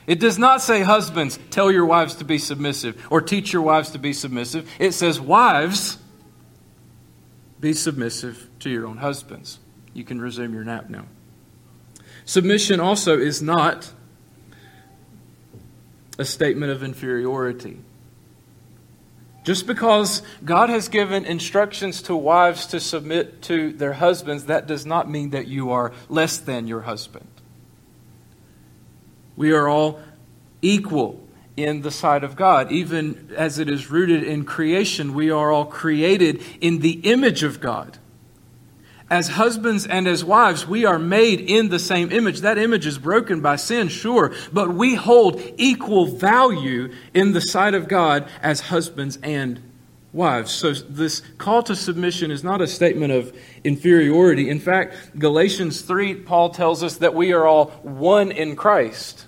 It 0.06 0.20
does 0.20 0.38
not 0.38 0.62
say, 0.62 0.80
Husbands, 0.80 1.38
tell 1.50 1.70
your 1.70 1.84
wives 1.84 2.14
to 2.14 2.24
be 2.24 2.38
submissive 2.38 3.06
or 3.10 3.20
teach 3.20 3.52
your 3.52 3.60
wives 3.60 3.90
to 3.90 3.98
be 3.98 4.14
submissive. 4.14 4.66
It 4.78 4.92
says, 4.92 5.20
Wives, 5.20 5.98
be 7.60 7.74
submissive 7.74 8.48
to 8.60 8.70
your 8.70 8.86
own 8.86 8.96
husbands. 8.96 9.58
You 9.96 10.04
can 10.04 10.20
resume 10.20 10.52
your 10.52 10.62
nap 10.62 10.90
now. 10.90 11.06
Submission 12.26 12.80
also 12.80 13.18
is 13.18 13.40
not 13.40 13.92
a 16.18 16.24
statement 16.24 16.70
of 16.70 16.82
inferiority. 16.82 17.78
Just 19.42 19.66
because 19.66 20.20
God 20.44 20.68
has 20.68 20.88
given 20.88 21.24
instructions 21.24 22.02
to 22.02 22.14
wives 22.14 22.66
to 22.66 22.80
submit 22.80 23.40
to 23.42 23.72
their 23.72 23.94
husbands, 23.94 24.44
that 24.46 24.66
does 24.66 24.84
not 24.84 25.08
mean 25.08 25.30
that 25.30 25.46
you 25.46 25.70
are 25.70 25.92
less 26.10 26.36
than 26.36 26.66
your 26.66 26.82
husband. 26.82 27.28
We 29.34 29.52
are 29.52 29.66
all 29.66 30.00
equal 30.60 31.26
in 31.56 31.80
the 31.80 31.90
sight 31.90 32.22
of 32.22 32.36
God. 32.36 32.70
Even 32.70 33.32
as 33.34 33.58
it 33.58 33.70
is 33.70 33.90
rooted 33.90 34.24
in 34.24 34.44
creation, 34.44 35.14
we 35.14 35.30
are 35.30 35.50
all 35.50 35.64
created 35.64 36.42
in 36.60 36.80
the 36.80 37.00
image 37.04 37.42
of 37.42 37.60
God 37.60 37.98
as 39.08 39.28
husbands 39.28 39.86
and 39.86 40.08
as 40.08 40.24
wives, 40.24 40.66
we 40.66 40.84
are 40.84 40.98
made 40.98 41.40
in 41.40 41.68
the 41.68 41.78
same 41.78 42.10
image. 42.10 42.40
That 42.40 42.58
image 42.58 42.86
is 42.86 42.98
broken 42.98 43.40
by 43.40 43.56
sin, 43.56 43.88
sure, 43.88 44.34
but 44.52 44.74
we 44.74 44.94
hold 44.94 45.40
equal 45.56 46.06
value 46.06 46.92
in 47.14 47.32
the 47.32 47.40
sight 47.40 47.74
of 47.74 47.88
God 47.88 48.28
as 48.42 48.60
husbands 48.60 49.18
and 49.22 49.62
wives. 50.12 50.50
So, 50.50 50.72
this 50.72 51.20
call 51.38 51.62
to 51.64 51.76
submission 51.76 52.30
is 52.30 52.42
not 52.42 52.60
a 52.60 52.66
statement 52.66 53.12
of 53.12 53.36
inferiority. 53.62 54.50
In 54.50 54.58
fact, 54.58 55.18
Galatians 55.18 55.82
3, 55.82 56.14
Paul 56.16 56.50
tells 56.50 56.82
us 56.82 56.96
that 56.96 57.14
we 57.14 57.32
are 57.32 57.46
all 57.46 57.66
one 57.82 58.32
in 58.32 58.56
Christ. 58.56 59.25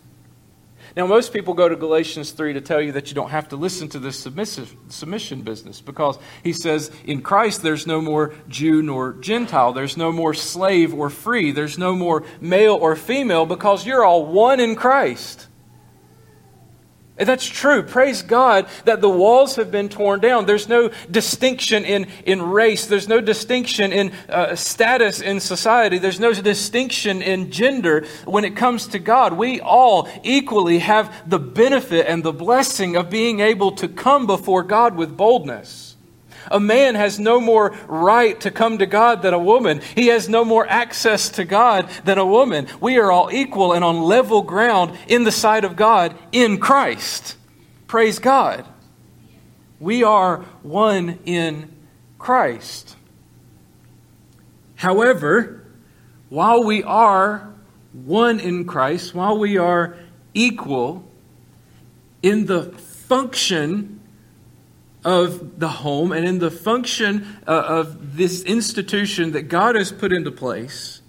Now, 0.99 1.07
most 1.07 1.33
people 1.33 1.55
go 1.55 1.69
to 1.69 1.76
Galatians 1.76 2.33
3 2.33 2.55
to 2.55 2.61
tell 2.61 2.81
you 2.81 2.90
that 2.90 3.07
you 3.07 3.14
don't 3.14 3.31
have 3.31 3.50
to 3.50 3.57
listen 3.57 3.88
to 3.90 4.00
this 4.00 4.19
submissive, 4.19 4.75
submission 4.88 5.43
business 5.43 5.81
because 5.81 6.19
he 6.43 6.52
says 6.52 6.90
in 7.05 7.23
Christ 7.23 7.62
there's 7.62 7.87
no 7.87 8.00
more 8.00 8.35
Jew 8.49 8.83
nor 8.83 9.12
Gentile. 9.12 9.73
There's 9.73 9.97
no 9.97 10.11
more 10.11 10.35
slave 10.35 10.93
or 10.93 11.09
free. 11.09 11.52
There's 11.52 11.78
no 11.78 11.95
more 11.95 12.25
male 12.40 12.75
or 12.75 12.97
female 12.97 13.47
because 13.47 13.87
you're 13.87 14.05
all 14.05 14.26
one 14.26 14.59
in 14.59 14.75
Christ. 14.75 15.47
And 17.18 17.28
that's 17.28 17.46
true. 17.46 17.82
Praise 17.82 18.22
God 18.22 18.68
that 18.84 19.00
the 19.00 19.08
walls 19.08 19.56
have 19.56 19.70
been 19.70 19.88
torn 19.88 20.20
down. 20.20 20.46
There's 20.46 20.68
no 20.68 20.90
distinction 21.10 21.84
in, 21.84 22.06
in 22.25 22.40
race. 22.42 22.87
There's 22.87 23.08
no 23.08 23.20
distinction 23.20 23.92
in 23.92 24.12
uh, 24.28 24.54
status 24.54 25.20
in 25.20 25.40
society. 25.40 25.98
There's 25.98 26.20
no 26.20 26.32
distinction 26.32 27.20
in 27.20 27.50
gender 27.50 28.06
when 28.25 28.44
it 28.44 28.56
comes 28.56 28.87
to 28.88 29.00
God. 29.00 29.32
We 29.32 29.60
all 29.60 30.08
equally 30.22 30.78
have 30.78 31.12
the 31.28 31.40
benefit 31.40 32.06
and 32.06 32.22
the 32.22 32.32
blessing 32.32 32.96
of 32.96 33.10
being 33.10 33.40
able 33.40 33.72
to 33.72 33.88
come 33.88 34.26
before 34.26 34.62
God 34.62 34.94
with 34.94 35.16
boldness. 35.16 35.88
A 36.50 36.61
man 36.61 36.95
has 36.95 37.19
no 37.19 37.40
more 37.40 37.76
right 37.87 38.38
to 38.40 38.50
come 38.50 38.78
to 38.78 38.87
God 38.87 39.23
than 39.23 39.35
a 39.35 39.38
woman. 39.38 39.81
He 39.95 40.09
has 40.09 40.28
no 40.28 40.45
more 40.45 40.67
access 40.69 41.28
to 41.31 41.45
God 41.45 41.88
than 42.05 42.19
a 42.19 42.26
woman. 42.26 42.67
We 42.81 42.99
are 42.99 43.11
all 43.11 43.31
equal 43.33 43.73
and 43.73 43.85
on 43.85 44.00
level 44.00 44.43
ground 44.43 44.97
in 45.07 45.25
the 45.25 45.33
sight 45.33 45.64
of 45.64 45.76
God 45.76 46.17
in 46.33 46.59
Christ. 46.59 47.37
Praise 47.87 48.19
God. 48.19 48.67
We 49.81 50.02
are 50.02 50.38
one 50.62 51.21
in 51.25 51.75
Christ. 52.19 52.97
However, 54.75 55.64
while 56.28 56.64
we 56.64 56.83
are 56.83 57.52
one 57.93 58.38
in 58.40 58.64
Christ, 58.64 59.14
while 59.14 59.38
we 59.38 59.57
are 59.57 59.97
equal 60.35 61.05
in 62.23 62.47
the 62.47 62.64
function 62.64 63.98
of 65.09 65.59
the 65.59 65.69
home 65.69 66.12
and 66.12 66.29
in 66.29 66.38
the 66.38 66.50
function 66.50 67.38
uh, 67.47 67.50
of 67.50 68.19
this 68.19 68.43
institution 68.43 69.33
that 69.33 69.45
God 69.45 69.75
has 69.75 69.91
put 69.91 70.12
into 70.12 70.31
place, 70.31 71.00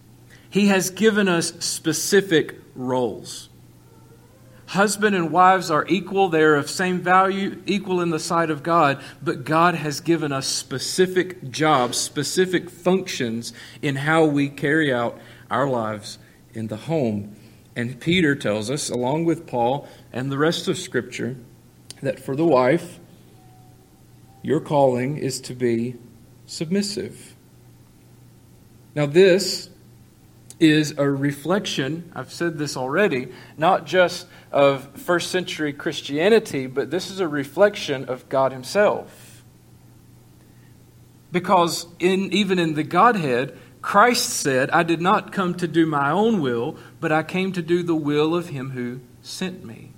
He 0.49 0.67
has 0.67 0.89
given 0.89 1.27
us 1.27 1.53
specific 1.59 2.55
roles. 2.75 3.49
Husband 4.67 5.17
and 5.17 5.33
wives 5.33 5.69
are 5.69 5.85
equal, 5.89 6.29
they 6.29 6.43
are 6.43 6.55
of 6.55 6.69
same 6.69 7.01
value, 7.01 7.61
equal 7.65 7.99
in 7.99 8.09
the 8.09 8.19
sight 8.19 8.49
of 8.49 8.63
God, 8.63 9.03
but 9.21 9.43
God 9.43 9.75
has 9.75 9.99
given 9.99 10.31
us 10.31 10.47
specific 10.47 11.49
jobs, 11.51 11.97
specific 11.97 12.69
functions 12.69 13.51
in 13.81 13.97
how 13.97 14.23
we 14.23 14.47
carry 14.47 14.93
out 14.93 15.19
our 15.51 15.67
lives 15.67 16.19
in 16.53 16.67
the 16.67 16.77
home. 16.77 17.35
And 17.75 17.99
Peter 17.99 18.33
tells 18.33 18.69
us, 18.71 18.89
along 18.89 19.25
with 19.25 19.45
Paul 19.45 19.89
and 20.13 20.31
the 20.31 20.37
rest 20.37 20.69
of 20.69 20.77
Scripture, 20.77 21.35
that 22.01 22.17
for 22.17 22.37
the 22.37 22.45
wife, 22.45 22.98
your 24.41 24.59
calling 24.59 25.17
is 25.17 25.39
to 25.41 25.53
be 25.53 25.95
submissive. 26.45 27.35
Now, 28.95 29.05
this 29.05 29.69
is 30.59 30.97
a 30.97 31.09
reflection, 31.09 32.11
I've 32.13 32.31
said 32.31 32.57
this 32.57 32.75
already, 32.75 33.29
not 33.57 33.85
just 33.85 34.27
of 34.51 34.89
first 34.99 35.31
century 35.31 35.71
Christianity, 35.71 36.67
but 36.67 36.91
this 36.91 37.09
is 37.09 37.19
a 37.19 37.27
reflection 37.27 38.05
of 38.05 38.27
God 38.29 38.51
Himself. 38.51 39.43
Because 41.31 41.87
in, 41.99 42.33
even 42.33 42.59
in 42.59 42.73
the 42.73 42.83
Godhead, 42.83 43.57
Christ 43.81 44.29
said, 44.29 44.69
I 44.71 44.83
did 44.83 44.99
not 44.99 45.31
come 45.31 45.53
to 45.55 45.67
do 45.67 45.85
my 45.85 46.11
own 46.11 46.41
will, 46.41 46.77
but 46.99 47.11
I 47.11 47.23
came 47.23 47.51
to 47.53 47.61
do 47.61 47.83
the 47.83 47.95
will 47.95 48.35
of 48.35 48.49
Him 48.49 48.71
who 48.71 48.99
sent 49.21 49.63
me. 49.63 49.88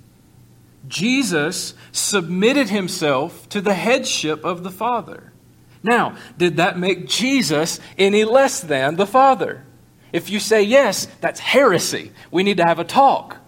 Jesus 0.92 1.72
submitted 1.90 2.68
Himself 2.68 3.48
to 3.48 3.62
the 3.62 3.72
headship 3.72 4.44
of 4.44 4.62
the 4.62 4.70
Father. 4.70 5.32
Now, 5.82 6.16
did 6.36 6.58
that 6.58 6.78
make 6.78 7.08
Jesus 7.08 7.80
any 7.96 8.24
less 8.24 8.60
than 8.60 8.96
the 8.96 9.06
Father? 9.06 9.64
If 10.12 10.28
you 10.28 10.38
say 10.38 10.62
yes, 10.62 11.08
that's 11.22 11.40
heresy. 11.40 12.12
We 12.30 12.42
need 12.42 12.58
to 12.58 12.66
have 12.66 12.78
a 12.78 12.84
talk. 12.84 13.38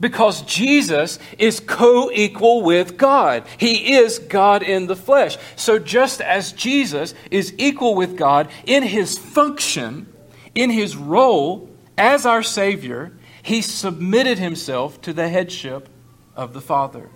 Because 0.00 0.42
Jesus 0.42 1.20
is 1.38 1.60
co 1.60 2.10
equal 2.10 2.62
with 2.62 2.96
God. 2.96 3.44
He 3.56 3.94
is 3.94 4.18
God 4.18 4.64
in 4.64 4.88
the 4.88 4.96
flesh. 4.96 5.38
So, 5.54 5.78
just 5.78 6.20
as 6.20 6.50
Jesus 6.50 7.14
is 7.30 7.54
equal 7.56 7.94
with 7.94 8.16
God 8.16 8.50
in 8.66 8.82
his 8.82 9.16
function, 9.16 10.12
in 10.56 10.70
his 10.70 10.96
role 10.96 11.70
as 11.96 12.26
our 12.26 12.42
Savior, 12.42 13.12
he 13.44 13.62
submitted 13.62 14.40
himself 14.40 15.00
to 15.02 15.12
the 15.12 15.28
headship 15.28 15.88
of 16.36 16.52
the 16.52 16.60
Father. 16.60 17.08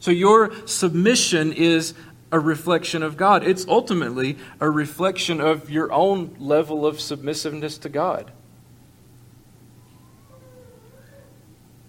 So, 0.00 0.10
your 0.10 0.52
submission 0.66 1.52
is 1.52 1.94
a 2.30 2.38
reflection 2.38 3.02
of 3.02 3.16
God. 3.16 3.42
It's 3.42 3.66
ultimately 3.66 4.38
a 4.60 4.70
reflection 4.70 5.40
of 5.40 5.70
your 5.70 5.92
own 5.92 6.36
level 6.38 6.86
of 6.86 7.00
submissiveness 7.00 7.78
to 7.78 7.88
God. 7.88 8.30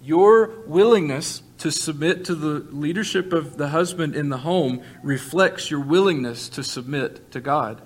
Your 0.02 0.64
willingness 0.66 1.44
to 1.60 1.72
submit 1.72 2.24
to 2.26 2.36
the 2.36 2.66
leadership 2.74 3.34
of 3.34 3.58
the 3.58 3.68
husband 3.70 4.16
in 4.16 4.30
the 4.30 4.38
home 4.40 4.82
reflects 5.04 5.70
your 5.70 5.82
willingness 5.82 6.48
to 6.50 6.64
submit 6.64 7.32
to 7.32 7.42
God. 7.42 7.82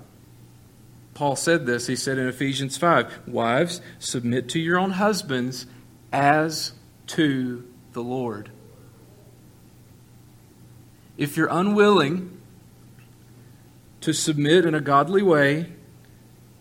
Paul 1.12 1.36
said 1.36 1.66
this. 1.66 1.86
He 1.86 1.96
said 1.96 2.18
in 2.18 2.26
Ephesians 2.28 2.76
5 2.76 3.28
Wives, 3.28 3.80
submit 3.98 4.48
to 4.50 4.60
your 4.60 4.78
own 4.78 4.92
husbands 4.92 5.66
as 6.12 6.72
to 7.08 7.66
the 7.94 8.02
Lord. 8.02 8.50
If 11.16 11.36
you're 11.36 11.48
unwilling 11.50 12.40
to 14.00 14.12
submit 14.12 14.66
in 14.66 14.74
a 14.74 14.80
godly 14.80 15.22
way 15.22 15.72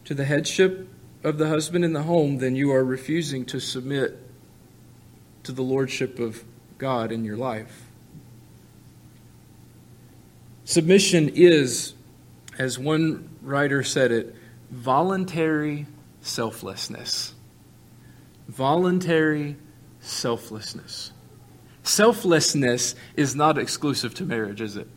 to 0.06 0.14
the 0.14 0.26
headship 0.26 0.88
of 1.24 1.38
the 1.38 1.48
husband 1.48 1.84
in 1.84 1.94
the 1.94 2.04
home, 2.04 2.38
then 2.38 2.56
you 2.56 2.72
are 2.72 2.84
refusing 2.84 3.46
to 3.46 3.60
submit 3.60 4.20
to 5.44 5.52
the 5.52 5.62
lordship 5.62 6.20
of 6.20 6.44
God 6.78 7.12
in 7.12 7.26
your 7.26 7.38
life. 7.38 7.88
Submission 10.66 11.30
is, 11.30 11.94
as 12.58 12.80
one 12.80 13.30
writer 13.42 13.84
said 13.84 14.12
it, 14.12 14.36
voluntary 14.72 15.86
selflessness. 16.22 17.34
Voluntary 18.48 19.58
selflessness. 20.00 21.12
Selflessness 21.84 22.96
is 23.16 23.36
not 23.36 23.58
exclusive 23.58 24.14
to 24.16 24.26
marriage, 24.26 24.62
is 24.62 24.78
it? 24.78 24.88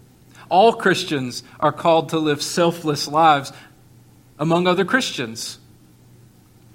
All 0.49 0.73
Christians 0.73 1.43
are 1.59 1.73
called 1.73 2.11
to 2.11 2.19
live 2.19 2.41
selfless 2.41 3.09
lives 3.09 3.53
among 4.39 4.67
other 4.67 4.85
Christians 4.85 5.59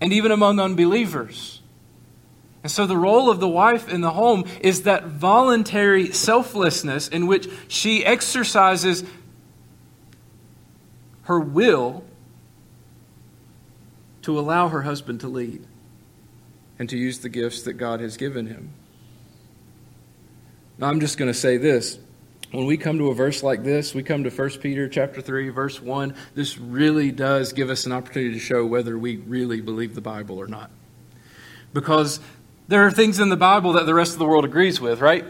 and 0.01 0.11
even 0.11 0.31
among 0.31 0.59
unbelievers. 0.59 1.61
And 2.63 2.71
so, 2.71 2.85
the 2.85 2.97
role 2.97 3.29
of 3.29 3.39
the 3.39 3.47
wife 3.47 3.89
in 3.89 4.01
the 4.01 4.11
home 4.11 4.43
is 4.59 4.83
that 4.83 5.05
voluntary 5.05 6.11
selflessness 6.11 7.07
in 7.07 7.25
which 7.25 7.49
she 7.67 8.05
exercises 8.05 9.03
her 11.23 11.39
will 11.39 12.03
to 14.21 14.37
allow 14.37 14.67
her 14.67 14.83
husband 14.83 15.21
to 15.21 15.27
lead 15.27 15.65
and 16.77 16.89
to 16.89 16.97
use 16.97 17.19
the 17.19 17.29
gifts 17.29 17.63
that 17.63 17.73
God 17.73 17.99
has 17.99 18.17
given 18.17 18.47
him. 18.47 18.73
I'm 20.83 20.99
just 20.99 21.17
going 21.17 21.31
to 21.31 21.37
say 21.37 21.57
this 21.57 21.99
when 22.51 22.65
we 22.65 22.75
come 22.75 22.97
to 22.97 23.09
a 23.09 23.15
verse 23.15 23.43
like 23.43 23.63
this, 23.63 23.95
we 23.95 24.03
come 24.03 24.25
to 24.25 24.29
1 24.29 24.49
Peter 24.61 24.89
chapter 24.89 25.21
3 25.21 25.49
verse 25.49 25.81
1, 25.81 26.13
this 26.35 26.57
really 26.57 27.11
does 27.11 27.53
give 27.53 27.69
us 27.69 27.85
an 27.85 27.93
opportunity 27.93 28.33
to 28.33 28.39
show 28.39 28.65
whether 28.65 28.97
we 28.97 29.17
really 29.17 29.61
believe 29.61 29.95
the 29.95 30.01
Bible 30.01 30.37
or 30.37 30.47
not. 30.47 30.69
Because 31.73 32.19
there 32.67 32.85
are 32.85 32.91
things 32.91 33.19
in 33.19 33.29
the 33.29 33.37
Bible 33.37 33.73
that 33.73 33.85
the 33.85 33.93
rest 33.93 34.13
of 34.13 34.19
the 34.19 34.25
world 34.25 34.43
agrees 34.43 34.81
with, 34.81 34.99
right? 34.99 35.25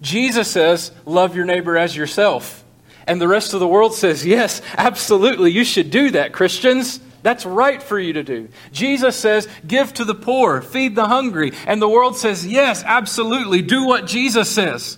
Jesus 0.00 0.48
says, 0.48 0.90
"Love 1.06 1.36
your 1.36 1.44
neighbor 1.44 1.76
as 1.76 1.96
yourself." 1.96 2.64
And 3.06 3.20
the 3.20 3.28
rest 3.28 3.54
of 3.54 3.60
the 3.60 3.68
world 3.68 3.94
says, 3.94 4.26
"Yes, 4.26 4.60
absolutely, 4.76 5.52
you 5.52 5.64
should 5.64 5.90
do 5.90 6.10
that, 6.10 6.32
Christians." 6.32 7.00
That's 7.28 7.44
right 7.44 7.82
for 7.82 8.00
you 8.00 8.14
to 8.14 8.22
do. 8.22 8.48
Jesus 8.72 9.14
says, 9.14 9.46
Give 9.66 9.92
to 9.92 10.06
the 10.06 10.14
poor, 10.14 10.62
feed 10.62 10.94
the 10.94 11.08
hungry. 11.08 11.52
And 11.66 11.82
the 11.82 11.86
world 11.86 12.16
says, 12.16 12.46
Yes, 12.46 12.82
absolutely, 12.82 13.60
do 13.60 13.84
what 13.84 14.06
Jesus 14.06 14.50
says. 14.50 14.96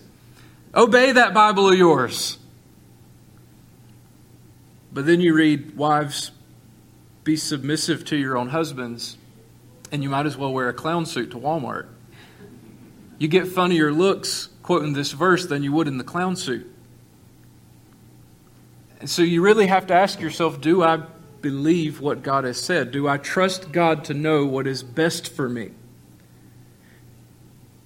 Obey 0.72 1.10
that 1.10 1.34
Bible 1.34 1.68
of 1.68 1.76
yours. 1.76 2.38
But 4.92 5.06
then 5.06 5.20
you 5.20 5.34
read, 5.34 5.76
Wives, 5.76 6.30
be 7.24 7.34
submissive 7.34 8.04
to 8.04 8.16
your 8.16 8.38
own 8.38 8.50
husbands, 8.50 9.16
and 9.90 10.00
you 10.00 10.08
might 10.08 10.26
as 10.26 10.36
well 10.36 10.52
wear 10.52 10.68
a 10.68 10.72
clown 10.72 11.06
suit 11.06 11.32
to 11.32 11.36
Walmart. 11.36 11.88
You 13.18 13.26
get 13.26 13.48
funnier 13.48 13.92
looks 13.92 14.50
quoting 14.62 14.92
this 14.92 15.10
verse 15.10 15.46
than 15.46 15.64
you 15.64 15.72
would 15.72 15.88
in 15.88 15.98
the 15.98 16.04
clown 16.04 16.36
suit. 16.36 16.72
And 19.00 19.10
so 19.10 19.22
you 19.22 19.42
really 19.42 19.66
have 19.66 19.88
to 19.88 19.94
ask 19.94 20.20
yourself 20.20 20.60
do 20.60 20.84
I 20.84 21.02
believe 21.42 22.00
what 22.00 22.22
God 22.22 22.44
has 22.44 22.58
said? 22.60 22.90
Do 22.90 23.08
I 23.08 23.18
trust 23.18 23.72
God 23.72 24.04
to 24.04 24.14
know 24.14 24.46
what 24.46 24.66
is 24.66 24.82
best 24.82 25.32
for 25.32 25.48
me? 25.48 25.72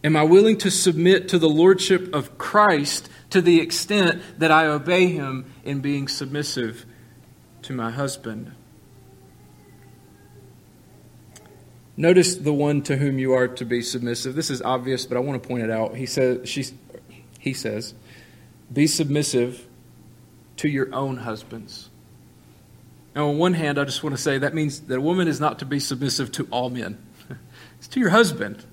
Am 0.03 0.17
I 0.17 0.23
willing 0.23 0.59
to 0.59 0.71
submit 0.71 1.29
to 1.31 1.39
the 1.39 1.49
lordship 1.49 2.15
of 2.15 2.37
Christ 2.37 3.09
to 3.31 3.41
the 3.41 3.61
extent 3.61 4.23
that 4.39 4.51
I 4.51 4.67
obey 4.67 5.07
him 5.07 5.51
in 5.65 5.81
being 5.81 6.09
submissive 6.09 6.85
to 7.63 7.73
my 7.73 7.91
husband? 7.91 8.53
Notice 11.97 12.35
the 12.35 12.53
one 12.53 12.83
to 12.83 12.97
whom 12.97 13.19
you 13.19 13.33
are 13.33 13.49
to 13.49 13.65
be 13.65 13.81
submissive. 13.81 14.35
This 14.35 14.51
is 14.51 14.61
obvious, 14.61 15.07
but 15.07 15.17
I 15.17 15.21
want 15.21 15.43
to 15.43 15.49
point 15.49 15.63
it 15.63 15.71
out. 15.71 15.97
He 15.97 16.07
says, 16.07 16.49
she, 16.49 16.67
he 17.39 17.55
says, 17.55 17.95
be 18.73 18.87
submissive 18.87 19.67
to 20.57 20.69
your 20.69 20.93
own 20.95 21.19
husbands. 21.19 21.91
Now, 23.15 23.29
on 23.29 23.39
one 23.39 23.55
hand, 23.55 23.79
I 23.79 23.85
just 23.85 24.03
want 24.03 24.17
to 24.17 24.21
say 24.21 24.39
that 24.39 24.55
means 24.55 24.81
that 24.81 24.97
a 24.97 25.01
woman 25.01 25.29
is 25.29 25.39
not 25.41 25.61
to 25.61 25.65
be 25.65 25.79
submissive 25.79 26.33
to 26.33 26.49
all 26.51 26.71
men. 26.71 26.99
It's 27.79 27.89
to 27.89 28.01
your 28.01 28.11
husband 28.11 28.65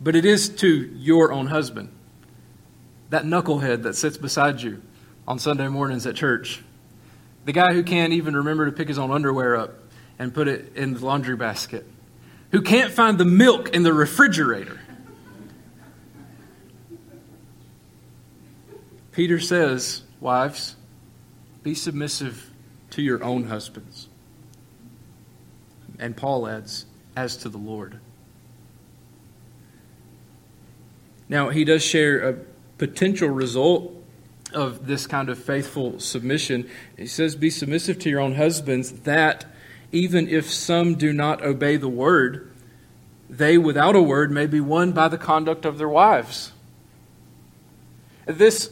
but 0.00 0.16
it 0.16 0.24
is 0.24 0.48
to 0.48 0.90
your 0.96 1.32
own 1.32 1.46
husband. 1.46 1.90
That 3.10 3.24
knucklehead 3.24 3.82
that 3.82 3.94
sits 3.94 4.16
beside 4.16 4.62
you 4.62 4.82
on 5.28 5.38
Sunday 5.38 5.68
mornings 5.68 6.06
at 6.06 6.16
church. 6.16 6.62
The 7.44 7.52
guy 7.52 7.74
who 7.74 7.82
can't 7.82 8.12
even 8.12 8.34
remember 8.36 8.66
to 8.66 8.72
pick 8.72 8.88
his 8.88 8.98
own 8.98 9.10
underwear 9.10 9.56
up 9.56 9.74
and 10.18 10.32
put 10.32 10.48
it 10.48 10.76
in 10.76 10.94
the 10.94 11.04
laundry 11.04 11.36
basket. 11.36 11.86
Who 12.52 12.62
can't 12.62 12.90
find 12.92 13.18
the 13.18 13.24
milk 13.24 13.74
in 13.74 13.82
the 13.82 13.92
refrigerator. 13.92 14.80
Peter 19.12 19.38
says, 19.38 20.02
Wives, 20.20 20.76
be 21.62 21.74
submissive 21.74 22.49
to 22.90 23.02
your 23.02 23.22
own 23.22 23.44
husbands. 23.44 24.08
And 25.98 26.16
Paul 26.16 26.48
adds, 26.48 26.86
as 27.16 27.36
to 27.38 27.48
the 27.48 27.58
Lord. 27.58 28.00
Now, 31.28 31.50
he 31.50 31.64
does 31.64 31.84
share 31.84 32.28
a 32.28 32.38
potential 32.78 33.28
result 33.28 33.94
of 34.52 34.86
this 34.86 35.06
kind 35.06 35.28
of 35.28 35.38
faithful 35.38 36.00
submission. 36.00 36.68
He 36.96 37.06
says, 37.06 37.36
Be 37.36 37.50
submissive 37.50 37.98
to 38.00 38.10
your 38.10 38.20
own 38.20 38.34
husbands, 38.34 38.92
that 39.02 39.44
even 39.92 40.28
if 40.28 40.50
some 40.50 40.94
do 40.94 41.12
not 41.12 41.42
obey 41.42 41.76
the 41.76 41.88
word, 41.88 42.50
they 43.28 43.58
without 43.58 43.94
a 43.94 44.02
word 44.02 44.30
may 44.30 44.46
be 44.46 44.60
won 44.60 44.92
by 44.92 45.08
the 45.08 45.18
conduct 45.18 45.64
of 45.64 45.78
their 45.78 45.88
wives. 45.88 46.52
This 48.26 48.70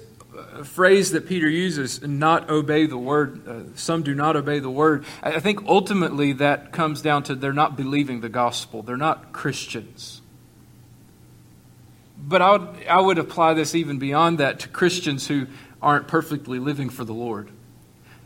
phrase 0.64 1.12
that 1.12 1.26
Peter 1.26 1.48
uses, 1.48 2.02
not 2.02 2.50
obey 2.50 2.86
the 2.86 2.98
word, 2.98 3.48
uh, 3.48 3.60
some 3.74 4.02
do 4.02 4.14
not 4.14 4.36
obey 4.36 4.58
the 4.58 4.70
word, 4.70 5.04
I 5.22 5.40
think 5.40 5.64
ultimately 5.66 6.32
that 6.34 6.72
comes 6.72 7.02
down 7.02 7.22
to 7.24 7.34
they're 7.34 7.52
not 7.52 7.76
believing 7.76 8.20
the 8.20 8.28
gospel. 8.28 8.82
They're 8.82 8.96
not 8.96 9.32
Christians. 9.32 10.20
But 12.16 12.42
I 12.42 12.52
would, 12.52 12.86
I 12.88 13.00
would 13.00 13.18
apply 13.18 13.54
this 13.54 13.74
even 13.74 13.98
beyond 13.98 14.38
that 14.38 14.60
to 14.60 14.68
Christians 14.68 15.28
who 15.28 15.46
aren't 15.80 16.08
perfectly 16.08 16.58
living 16.58 16.90
for 16.90 17.04
the 17.04 17.14
Lord. 17.14 17.50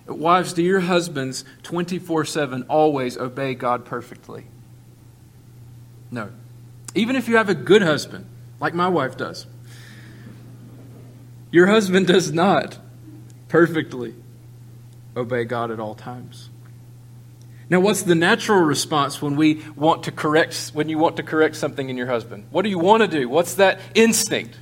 Wives, 0.06 0.52
do 0.52 0.62
your 0.62 0.80
husbands 0.80 1.44
24 1.62 2.24
7 2.24 2.64
always 2.64 3.16
obey 3.16 3.54
God 3.54 3.84
perfectly? 3.84 4.46
No. 6.10 6.30
Even 6.94 7.16
if 7.16 7.28
you 7.28 7.36
have 7.36 7.48
a 7.48 7.54
good 7.54 7.82
husband, 7.82 8.26
like 8.60 8.74
my 8.74 8.88
wife 8.88 9.16
does, 9.16 9.46
your 11.52 11.68
husband 11.68 12.08
does 12.08 12.32
not 12.32 12.78
perfectly 13.48 14.14
obey 15.16 15.44
God 15.44 15.70
at 15.70 15.78
all 15.78 15.94
times. 15.94 16.48
Now, 17.68 17.80
what's 17.80 18.02
the 18.02 18.14
natural 18.14 18.60
response 18.60 19.22
when 19.22 19.36
we 19.36 19.62
want 19.76 20.04
to 20.04 20.12
correct 20.12 20.72
when 20.74 20.88
you 20.88 20.98
want 20.98 21.16
to 21.16 21.22
correct 21.22 21.56
something 21.56 21.88
in 21.88 21.96
your 21.96 22.06
husband? 22.06 22.46
What 22.50 22.62
do 22.62 22.68
you 22.68 22.78
want 22.78 23.02
to 23.02 23.08
do? 23.08 23.28
What's 23.28 23.54
that 23.54 23.80
instinct? 23.94 24.56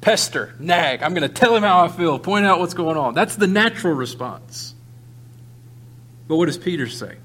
Pester, 0.00 0.54
nag. 0.58 1.02
I'm 1.02 1.14
going 1.14 1.28
to 1.28 1.34
tell 1.34 1.56
him 1.56 1.62
how 1.62 1.84
I 1.84 1.88
feel, 1.88 2.18
point 2.18 2.46
out 2.46 2.60
what's 2.60 2.74
going 2.74 2.96
on. 2.96 3.14
That's 3.14 3.36
the 3.36 3.46
natural 3.46 3.94
response. 3.94 4.74
But 6.28 6.36
what 6.36 6.46
does 6.46 6.58
Peter 6.58 6.86
say? 6.86 7.16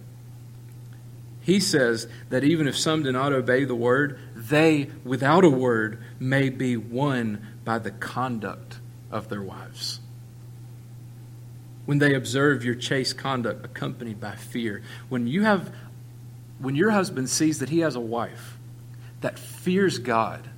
He 1.41 1.59
says 1.59 2.07
that 2.29 2.43
even 2.43 2.67
if 2.67 2.77
some 2.77 3.03
do 3.03 3.11
not 3.11 3.33
obey 3.33 3.63
the 3.63 3.75
word, 3.75 4.19
they, 4.35 4.89
without 5.03 5.43
a 5.43 5.49
word, 5.49 6.01
may 6.19 6.49
be 6.49 6.77
won 6.77 7.45
by 7.69 7.77
the 7.77 7.91
conduct 7.91 8.79
of 9.11 9.29
their 9.29 9.43
wives 9.43 9.99
when 11.85 11.99
they 11.99 12.15
observe 12.15 12.65
your 12.65 12.73
chaste 12.73 13.15
conduct 13.15 13.63
accompanied 13.63 14.19
by 14.19 14.35
fear. 14.35 14.81
When 15.07 15.27
you 15.27 15.43
have 15.43 15.71
when 16.57 16.75
your 16.75 16.89
husband 16.89 17.29
sees 17.29 17.59
that 17.59 17.69
he 17.69 17.81
has 17.81 17.95
a 17.95 17.99
wife 17.99 18.57
that 19.21 19.37
fears 19.37 19.99
God, 19.99 20.49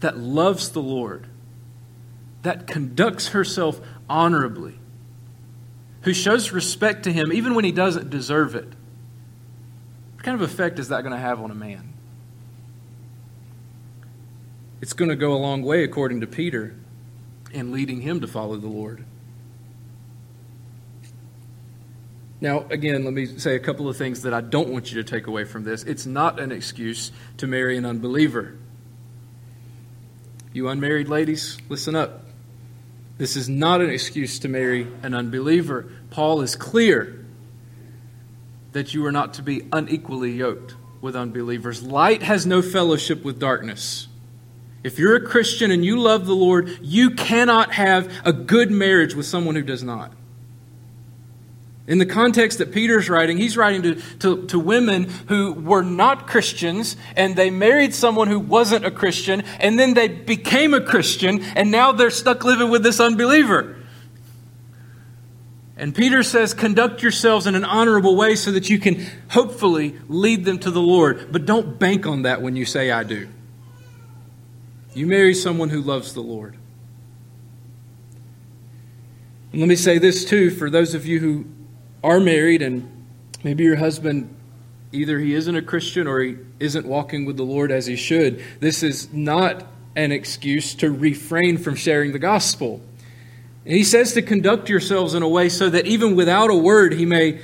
that 0.00 0.18
loves 0.18 0.68
the 0.68 0.82
Lord, 0.82 1.28
that 2.42 2.66
conducts 2.66 3.28
herself 3.28 3.80
honorably, 4.06 4.78
who 6.02 6.12
shows 6.12 6.52
respect 6.52 7.04
to 7.04 7.10
him 7.10 7.32
even 7.32 7.54
when 7.54 7.64
he 7.64 7.72
doesn't 7.72 8.10
deserve 8.10 8.54
it, 8.54 8.68
what 10.14 10.24
kind 10.24 10.34
of 10.34 10.42
effect 10.42 10.78
is 10.78 10.88
that 10.88 11.00
going 11.00 11.14
to 11.14 11.18
have 11.18 11.40
on 11.40 11.50
a 11.50 11.54
man? 11.54 11.95
It's 14.80 14.92
going 14.92 15.08
to 15.08 15.16
go 15.16 15.32
a 15.32 15.38
long 15.38 15.62
way, 15.62 15.84
according 15.84 16.20
to 16.20 16.26
Peter, 16.26 16.74
in 17.52 17.72
leading 17.72 18.02
him 18.02 18.20
to 18.20 18.26
follow 18.26 18.56
the 18.56 18.68
Lord. 18.68 19.04
Now, 22.40 22.66
again, 22.68 23.04
let 23.04 23.14
me 23.14 23.26
say 23.38 23.56
a 23.56 23.58
couple 23.58 23.88
of 23.88 23.96
things 23.96 24.22
that 24.22 24.34
I 24.34 24.42
don't 24.42 24.68
want 24.68 24.92
you 24.92 25.02
to 25.02 25.10
take 25.10 25.26
away 25.26 25.44
from 25.44 25.64
this. 25.64 25.84
It's 25.84 26.04
not 26.04 26.38
an 26.38 26.52
excuse 26.52 27.10
to 27.38 27.46
marry 27.46 27.78
an 27.78 27.86
unbeliever. 27.86 28.58
You 30.52 30.68
unmarried 30.68 31.08
ladies, 31.08 31.56
listen 31.68 31.96
up. 31.96 32.24
This 33.16 33.36
is 33.36 33.48
not 33.48 33.80
an 33.80 33.88
excuse 33.88 34.38
to 34.40 34.48
marry 34.48 34.86
an 35.02 35.14
unbeliever. 35.14 35.90
Paul 36.10 36.42
is 36.42 36.54
clear 36.54 37.24
that 38.72 38.92
you 38.92 39.06
are 39.06 39.12
not 39.12 39.34
to 39.34 39.42
be 39.42 39.66
unequally 39.72 40.32
yoked 40.32 40.74
with 41.00 41.16
unbelievers. 41.16 41.82
Light 41.82 42.22
has 42.22 42.44
no 42.44 42.60
fellowship 42.60 43.24
with 43.24 43.38
darkness. 43.38 44.08
If 44.82 44.98
you're 44.98 45.16
a 45.16 45.20
Christian 45.20 45.70
and 45.70 45.84
you 45.84 45.98
love 45.98 46.26
the 46.26 46.34
Lord, 46.34 46.78
you 46.80 47.10
cannot 47.10 47.72
have 47.72 48.12
a 48.24 48.32
good 48.32 48.70
marriage 48.70 49.14
with 49.14 49.26
someone 49.26 49.56
who 49.56 49.62
does 49.62 49.82
not. 49.82 50.12
In 51.86 51.98
the 51.98 52.06
context 52.06 52.58
that 52.58 52.72
Peter's 52.72 53.08
writing, 53.08 53.36
he's 53.36 53.56
writing 53.56 53.82
to, 53.82 53.94
to, 54.18 54.46
to, 54.46 54.58
women 54.58 55.04
who 55.28 55.52
were 55.52 55.82
not 55.82 56.26
Christians, 56.26 56.96
and 57.14 57.36
they 57.36 57.48
married 57.48 57.94
someone 57.94 58.26
who 58.26 58.40
wasn't 58.40 58.84
a 58.84 58.90
Christian, 58.90 59.42
and 59.60 59.78
then 59.78 59.94
they 59.94 60.08
became 60.08 60.74
a 60.74 60.80
Christian, 60.80 61.42
and 61.54 61.70
now 61.70 61.92
they're 61.92 62.10
stuck 62.10 62.44
living 62.44 62.70
with 62.70 62.82
this 62.82 62.98
unbeliever. 62.98 63.76
And 65.76 65.94
Peter 65.94 66.22
says, 66.22 66.54
conduct 66.54 67.02
yourselves 67.02 67.46
in 67.46 67.54
an 67.54 67.64
honorable 67.64 68.16
way 68.16 68.34
so 68.34 68.50
that 68.50 68.68
you 68.68 68.78
can 68.78 69.06
hopefully 69.28 69.94
lead 70.08 70.44
them 70.44 70.58
to 70.60 70.70
the 70.70 70.80
Lord. 70.80 71.30
But 71.30 71.44
don't 71.46 71.78
bank 71.78 72.06
on 72.06 72.22
that 72.22 72.42
when 72.42 72.56
you 72.56 72.64
say, 72.64 72.90
I 72.90 73.04
do. 73.04 73.28
You 74.96 75.06
marry 75.06 75.34
someone 75.34 75.68
who 75.68 75.82
loves 75.82 76.14
the 76.14 76.22
Lord. 76.22 76.56
And 79.52 79.60
let 79.60 79.68
me 79.68 79.76
say 79.76 79.98
this 79.98 80.24
too 80.24 80.50
for 80.50 80.70
those 80.70 80.94
of 80.94 81.04
you 81.04 81.20
who 81.20 81.44
are 82.02 82.18
married 82.18 82.62
and 82.62 83.06
maybe 83.44 83.62
your 83.64 83.76
husband 83.76 84.34
either 84.92 85.18
he 85.18 85.34
isn't 85.34 85.54
a 85.54 85.60
Christian 85.60 86.06
or 86.06 86.20
he 86.20 86.38
isn't 86.60 86.86
walking 86.86 87.26
with 87.26 87.36
the 87.36 87.42
Lord 87.42 87.70
as 87.70 87.84
he 87.84 87.94
should, 87.94 88.42
this 88.60 88.82
is 88.82 89.12
not 89.12 89.66
an 89.96 90.12
excuse 90.12 90.74
to 90.76 90.90
refrain 90.90 91.58
from 91.58 91.74
sharing 91.74 92.12
the 92.12 92.18
gospel. 92.18 92.80
he 93.66 93.84
says 93.84 94.14
to 94.14 94.22
conduct 94.22 94.70
yourselves 94.70 95.12
in 95.12 95.22
a 95.22 95.28
way 95.28 95.50
so 95.50 95.68
that 95.68 95.84
even 95.84 96.16
without 96.16 96.48
a 96.48 96.56
word 96.56 96.94
he 96.94 97.04
may 97.04 97.38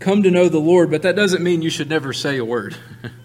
come 0.00 0.24
to 0.24 0.30
know 0.32 0.48
the 0.48 0.58
Lord, 0.58 0.90
but 0.90 1.02
that 1.02 1.14
doesn't 1.14 1.44
mean 1.44 1.62
you 1.62 1.70
should 1.70 1.88
never 1.88 2.12
say 2.12 2.38
a 2.38 2.44
word. 2.44 2.76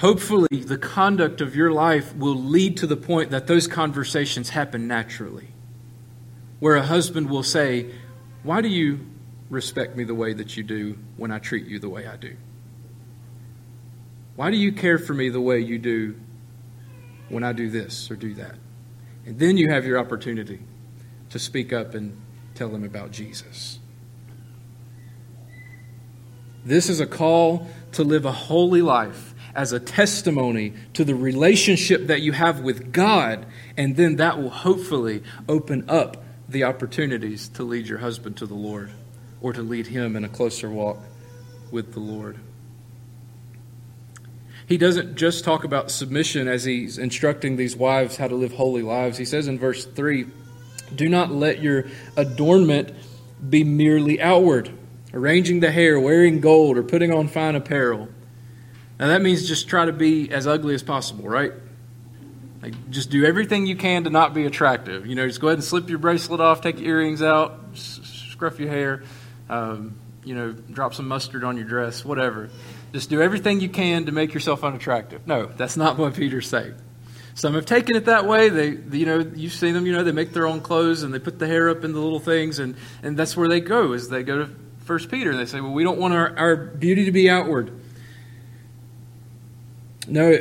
Hopefully, 0.00 0.48
the 0.50 0.78
conduct 0.78 1.42
of 1.42 1.54
your 1.54 1.70
life 1.70 2.16
will 2.16 2.34
lead 2.34 2.78
to 2.78 2.86
the 2.86 2.96
point 2.96 3.30
that 3.30 3.46
those 3.46 3.66
conversations 3.66 4.48
happen 4.48 4.88
naturally 4.88 5.48
where 6.58 6.76
a 6.76 6.86
husband 6.86 7.28
will 7.28 7.42
say, 7.42 7.90
Why 8.42 8.62
do 8.62 8.68
you 8.68 9.00
respect 9.50 9.96
me 9.96 10.04
the 10.04 10.14
way 10.14 10.32
that 10.32 10.56
you 10.56 10.62
do 10.62 10.98
when 11.18 11.30
I 11.30 11.38
treat 11.38 11.66
you 11.66 11.78
the 11.78 11.90
way 11.90 12.06
I 12.06 12.16
do? 12.16 12.34
Why 14.36 14.50
do 14.50 14.56
you 14.56 14.72
care 14.72 14.98
for 14.98 15.12
me 15.12 15.28
the 15.28 15.40
way 15.40 15.60
you 15.60 15.78
do 15.78 16.18
when 17.28 17.44
I 17.44 17.52
do 17.52 17.68
this 17.68 18.10
or 18.10 18.16
do 18.16 18.32
that? 18.34 18.54
And 19.26 19.38
then 19.38 19.58
you 19.58 19.70
have 19.70 19.84
your 19.84 19.98
opportunity 19.98 20.60
to 21.28 21.38
speak 21.38 21.74
up 21.74 21.94
and 21.94 22.18
tell 22.54 22.70
them 22.70 22.84
about 22.84 23.10
Jesus. 23.10 23.80
This 26.64 26.88
is 26.88 27.00
a 27.00 27.06
call 27.06 27.68
to 27.92 28.02
live 28.02 28.24
a 28.24 28.32
holy 28.32 28.80
life 28.80 29.29
as 29.60 29.72
a 29.72 29.78
testimony 29.78 30.72
to 30.94 31.04
the 31.04 31.14
relationship 31.14 32.06
that 32.06 32.22
you 32.22 32.32
have 32.32 32.60
with 32.60 32.94
God, 32.94 33.44
and 33.76 33.94
then 33.94 34.16
that 34.16 34.40
will 34.40 34.48
hopefully 34.48 35.22
open 35.50 35.84
up 35.86 36.24
the 36.48 36.64
opportunities 36.64 37.46
to 37.48 37.62
lead 37.62 37.86
your 37.86 37.98
husband 37.98 38.38
to 38.38 38.46
the 38.46 38.54
Lord 38.54 38.90
or 39.42 39.52
to 39.52 39.60
lead 39.60 39.86
him 39.86 40.16
in 40.16 40.24
a 40.24 40.30
closer 40.30 40.70
walk 40.70 40.96
with 41.70 41.92
the 41.92 42.00
Lord. 42.00 42.38
He 44.66 44.78
doesn't 44.78 45.16
just 45.16 45.44
talk 45.44 45.64
about 45.64 45.90
submission 45.90 46.48
as 46.48 46.64
he's 46.64 46.96
instructing 46.96 47.56
these 47.56 47.76
wives 47.76 48.16
how 48.16 48.28
to 48.28 48.36
live 48.36 48.54
holy 48.54 48.82
lives. 48.82 49.18
He 49.18 49.26
says 49.26 49.46
in 49.46 49.58
verse 49.58 49.84
3 49.84 50.24
Do 50.94 51.06
not 51.06 51.32
let 51.32 51.60
your 51.60 51.84
adornment 52.16 52.94
be 53.50 53.62
merely 53.62 54.22
outward, 54.22 54.70
arranging 55.12 55.60
the 55.60 55.70
hair, 55.70 56.00
wearing 56.00 56.40
gold, 56.40 56.78
or 56.78 56.82
putting 56.82 57.12
on 57.12 57.28
fine 57.28 57.56
apparel. 57.56 58.08
Now 59.00 59.08
that 59.08 59.22
means 59.22 59.48
just 59.48 59.66
try 59.66 59.86
to 59.86 59.92
be 59.92 60.30
as 60.30 60.46
ugly 60.46 60.74
as 60.74 60.82
possible, 60.82 61.26
right? 61.26 61.54
Like, 62.62 62.90
just 62.90 63.08
do 63.08 63.24
everything 63.24 63.64
you 63.64 63.74
can 63.74 64.04
to 64.04 64.10
not 64.10 64.34
be 64.34 64.44
attractive. 64.44 65.06
You 65.06 65.14
know, 65.14 65.26
just 65.26 65.40
go 65.40 65.48
ahead 65.48 65.56
and 65.56 65.64
slip 65.64 65.88
your 65.88 65.98
bracelet 65.98 66.40
off, 66.40 66.60
take 66.60 66.78
your 66.78 66.96
earrings 66.96 67.22
out, 67.22 67.58
scruff 67.72 68.60
your 68.60 68.68
hair, 68.68 69.02
um, 69.48 69.94
you 70.22 70.34
know, 70.34 70.52
drop 70.52 70.92
some 70.92 71.08
mustard 71.08 71.44
on 71.44 71.56
your 71.56 71.64
dress, 71.64 72.04
whatever. 72.04 72.50
Just 72.92 73.08
do 73.08 73.22
everything 73.22 73.60
you 73.60 73.70
can 73.70 74.04
to 74.04 74.12
make 74.12 74.34
yourself 74.34 74.62
unattractive. 74.62 75.26
No, 75.26 75.46
that's 75.46 75.78
not 75.78 75.96
what 75.96 76.12
Peter's 76.12 76.48
saying. 76.48 76.74
Some 77.34 77.54
have 77.54 77.64
taken 77.64 77.96
it 77.96 78.04
that 78.04 78.26
way. 78.26 78.50
They, 78.50 78.68
you 78.98 79.06
know, 79.06 79.20
you've 79.34 79.54
seen 79.54 79.72
them. 79.72 79.86
You 79.86 79.94
know, 79.94 80.02
they 80.02 80.12
make 80.12 80.34
their 80.34 80.46
own 80.46 80.60
clothes 80.60 81.04
and 81.04 81.14
they 81.14 81.18
put 81.18 81.38
the 81.38 81.46
hair 81.46 81.70
up 81.70 81.84
in 81.84 81.94
the 81.94 82.00
little 82.00 82.20
things, 82.20 82.58
and 82.58 82.76
and 83.02 83.16
that's 83.16 83.34
where 83.34 83.48
they 83.48 83.60
go. 83.60 83.94
Is 83.94 84.10
they 84.10 84.22
go 84.24 84.44
to 84.44 84.50
First 84.80 85.10
Peter 85.10 85.30
and 85.30 85.38
they 85.38 85.46
say, 85.46 85.62
well, 85.62 85.72
we 85.72 85.84
don't 85.84 85.98
want 85.98 86.12
our, 86.12 86.36
our 86.36 86.56
beauty 86.56 87.06
to 87.06 87.12
be 87.12 87.30
outward. 87.30 87.79
No, 90.10 90.36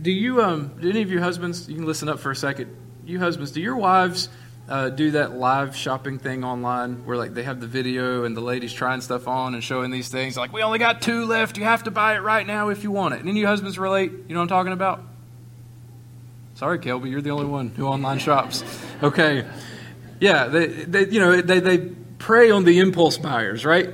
do 0.00 0.10
you? 0.10 0.40
Um, 0.42 0.78
do 0.80 0.88
any 0.88 1.02
of 1.02 1.10
your 1.10 1.20
husbands? 1.20 1.68
You 1.68 1.74
can 1.74 1.86
listen 1.86 2.08
up 2.08 2.20
for 2.20 2.30
a 2.30 2.36
second. 2.36 2.76
You 3.04 3.18
husbands, 3.18 3.50
do 3.50 3.60
your 3.60 3.76
wives 3.76 4.28
uh, 4.68 4.88
do 4.88 5.10
that 5.10 5.32
live 5.32 5.74
shopping 5.74 6.18
thing 6.18 6.44
online 6.44 7.04
where 7.04 7.16
like 7.16 7.34
they 7.34 7.42
have 7.42 7.60
the 7.60 7.66
video 7.66 8.24
and 8.24 8.36
the 8.36 8.40
ladies 8.40 8.72
trying 8.72 9.00
stuff 9.00 9.26
on 9.26 9.54
and 9.54 9.64
showing 9.64 9.90
these 9.90 10.08
things? 10.08 10.36
Like 10.36 10.52
we 10.52 10.62
only 10.62 10.78
got 10.78 11.02
two 11.02 11.26
left. 11.26 11.58
You 11.58 11.64
have 11.64 11.82
to 11.84 11.90
buy 11.90 12.14
it 12.14 12.20
right 12.20 12.46
now 12.46 12.68
if 12.68 12.84
you 12.84 12.92
want 12.92 13.14
it. 13.14 13.20
And 13.20 13.28
any 13.28 13.42
husbands 13.42 13.78
relate? 13.78 14.12
You 14.12 14.34
know 14.34 14.36
what 14.36 14.42
I'm 14.42 14.48
talking 14.48 14.72
about? 14.72 15.02
Sorry, 16.54 16.78
Kelby, 16.78 17.10
you're 17.10 17.22
the 17.22 17.30
only 17.30 17.46
one 17.46 17.70
who 17.70 17.86
online 17.86 18.18
shops. 18.20 18.62
Okay, 19.02 19.44
yeah, 20.20 20.46
they, 20.46 20.66
they 20.66 21.08
you 21.08 21.18
know 21.18 21.40
they 21.40 21.58
they 21.58 21.78
prey 22.18 22.50
on 22.50 22.64
the 22.64 22.78
impulse 22.78 23.18
buyers, 23.18 23.64
right? 23.64 23.90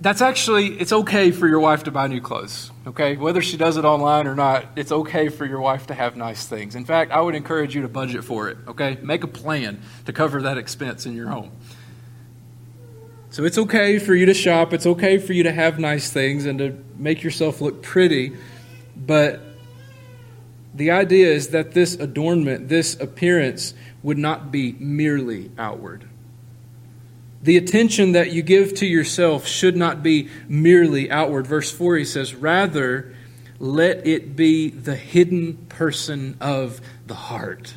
That's 0.00 0.22
actually 0.22 0.78
it's 0.78 0.92
okay 0.92 1.30
for 1.30 1.48
your 1.48 1.60
wife 1.60 1.84
to 1.84 1.90
buy 1.90 2.06
new 2.06 2.20
clothes 2.20 2.70
okay? 2.86 3.16
Whether 3.16 3.42
she 3.42 3.56
does 3.56 3.76
it 3.76 3.84
online 3.84 4.26
or 4.26 4.34
not 4.34 4.66
it's 4.76 4.92
okay 4.92 5.28
for 5.28 5.44
your 5.44 5.60
wife 5.60 5.88
to 5.88 5.94
have 5.94 6.16
nice 6.16 6.46
things. 6.46 6.74
In 6.74 6.84
fact 6.84 7.10
i 7.12 7.20
would 7.20 7.34
encourage 7.34 7.74
you 7.74 7.82
to 7.82 7.88
budget 7.88 8.24
for 8.24 8.48
it 8.48 8.58
okay? 8.68 8.98
Make 9.02 9.24
a 9.24 9.28
plan 9.28 9.82
to 10.06 10.12
cover 10.12 10.42
that 10.42 10.58
expense 10.58 11.06
in 11.06 11.14
your 11.14 11.28
home. 11.28 11.52
So 13.30 13.44
it's 13.44 13.58
okay 13.58 13.98
for 13.98 14.14
you 14.14 14.26
to 14.26 14.34
shop 14.34 14.72
it's 14.72 14.86
okay 14.86 15.18
for 15.18 15.32
you 15.32 15.42
to 15.42 15.52
have 15.52 15.78
nice 15.78 16.10
things 16.10 16.46
and 16.46 16.58
to 16.58 16.84
make 16.96 17.22
yourself 17.22 17.60
look 17.60 17.82
pretty 17.82 18.36
but 18.96 19.40
the 20.74 20.90
idea 20.92 21.26
is 21.26 21.48
that 21.48 21.72
this 21.72 21.94
adornment 21.94 22.68
this 22.68 22.98
appearance 23.00 23.74
would 24.02 24.18
not 24.18 24.52
be 24.52 24.72
merely 24.78 25.50
outward 25.58 26.08
the 27.42 27.56
attention 27.56 28.12
that 28.12 28.32
you 28.32 28.42
give 28.42 28.74
to 28.76 28.86
yourself 28.86 29.46
should 29.46 29.76
not 29.76 30.02
be 30.02 30.28
merely 30.48 31.10
outward. 31.10 31.46
Verse 31.46 31.70
4, 31.70 31.96
he 31.96 32.04
says, 32.04 32.34
Rather, 32.34 33.14
let 33.58 34.06
it 34.06 34.34
be 34.34 34.70
the 34.70 34.96
hidden 34.96 35.56
person 35.68 36.36
of 36.40 36.80
the 37.06 37.14
heart. 37.14 37.74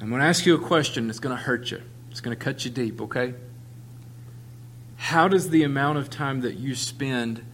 I'm 0.00 0.08
going 0.08 0.20
to 0.20 0.26
ask 0.26 0.44
you 0.44 0.54
a 0.54 0.58
question 0.58 1.06
that's 1.06 1.18
going 1.18 1.36
to 1.36 1.42
hurt 1.42 1.70
you. 1.70 1.82
It's 2.10 2.20
going 2.20 2.36
to 2.36 2.42
cut 2.42 2.64
you 2.64 2.70
deep, 2.70 3.00
okay? 3.02 3.34
How 4.96 5.28
does 5.28 5.50
the 5.50 5.62
amount 5.62 5.98
of 5.98 6.08
time 6.08 6.40
that 6.42 6.56
you 6.56 6.74
spend 6.74 7.44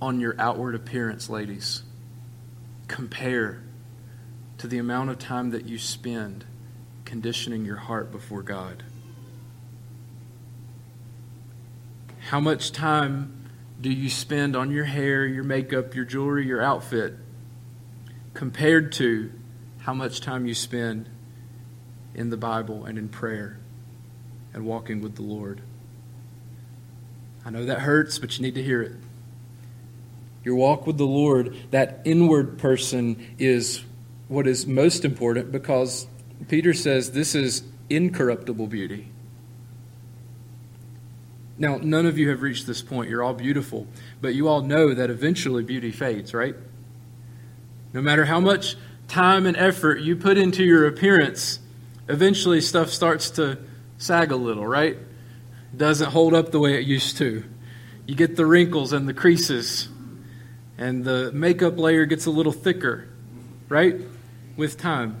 on 0.00 0.20
your 0.20 0.34
outward 0.38 0.74
appearance, 0.74 1.30
ladies, 1.30 1.82
compare 2.88 3.62
to 4.58 4.66
the 4.66 4.78
amount 4.78 5.10
of 5.10 5.18
time 5.18 5.50
that 5.50 5.66
you 5.66 5.78
spend 5.78 6.44
conditioning 7.04 7.64
your 7.64 7.76
heart 7.76 8.10
before 8.10 8.42
God? 8.42 8.82
How 12.24 12.40
much 12.40 12.72
time 12.72 13.50
do 13.78 13.90
you 13.90 14.08
spend 14.08 14.56
on 14.56 14.70
your 14.70 14.86
hair, 14.86 15.26
your 15.26 15.44
makeup, 15.44 15.94
your 15.94 16.06
jewelry, 16.06 16.46
your 16.46 16.62
outfit 16.62 17.14
compared 18.32 18.92
to 18.92 19.30
how 19.80 19.92
much 19.92 20.22
time 20.22 20.46
you 20.46 20.54
spend 20.54 21.10
in 22.14 22.30
the 22.30 22.38
Bible 22.38 22.86
and 22.86 22.96
in 22.96 23.10
prayer 23.10 23.58
and 24.54 24.64
walking 24.64 25.02
with 25.02 25.16
the 25.16 25.22
Lord? 25.22 25.60
I 27.44 27.50
know 27.50 27.66
that 27.66 27.80
hurts, 27.80 28.18
but 28.18 28.38
you 28.38 28.42
need 28.42 28.54
to 28.54 28.62
hear 28.62 28.80
it. 28.80 28.92
Your 30.44 30.54
walk 30.54 30.86
with 30.86 30.96
the 30.96 31.04
Lord, 31.04 31.54
that 31.72 32.00
inward 32.06 32.58
person, 32.58 33.34
is 33.38 33.84
what 34.28 34.46
is 34.46 34.66
most 34.66 35.04
important 35.04 35.52
because 35.52 36.06
Peter 36.48 36.72
says 36.72 37.10
this 37.10 37.34
is 37.34 37.64
incorruptible 37.90 38.68
beauty. 38.68 39.10
Now, 41.56 41.76
none 41.76 42.06
of 42.06 42.18
you 42.18 42.30
have 42.30 42.42
reached 42.42 42.66
this 42.66 42.82
point. 42.82 43.08
You're 43.10 43.22
all 43.22 43.34
beautiful. 43.34 43.86
But 44.20 44.34
you 44.34 44.48
all 44.48 44.62
know 44.62 44.92
that 44.92 45.10
eventually 45.10 45.62
beauty 45.62 45.92
fades, 45.92 46.34
right? 46.34 46.54
No 47.92 48.02
matter 48.02 48.24
how 48.24 48.40
much 48.40 48.76
time 49.06 49.46
and 49.46 49.56
effort 49.56 50.00
you 50.00 50.16
put 50.16 50.36
into 50.36 50.64
your 50.64 50.86
appearance, 50.86 51.60
eventually 52.08 52.60
stuff 52.60 52.90
starts 52.90 53.30
to 53.30 53.58
sag 53.98 54.32
a 54.32 54.36
little, 54.36 54.66
right? 54.66 54.96
Doesn't 55.76 56.10
hold 56.10 56.34
up 56.34 56.50
the 56.50 56.58
way 56.58 56.74
it 56.74 56.86
used 56.86 57.18
to. 57.18 57.44
You 58.06 58.14
get 58.14 58.36
the 58.36 58.46
wrinkles 58.46 58.92
and 58.92 59.08
the 59.08 59.14
creases, 59.14 59.88
and 60.76 61.04
the 61.04 61.30
makeup 61.32 61.78
layer 61.78 62.04
gets 62.04 62.26
a 62.26 62.30
little 62.30 62.52
thicker, 62.52 63.08
right? 63.68 63.96
With 64.56 64.76
time. 64.76 65.20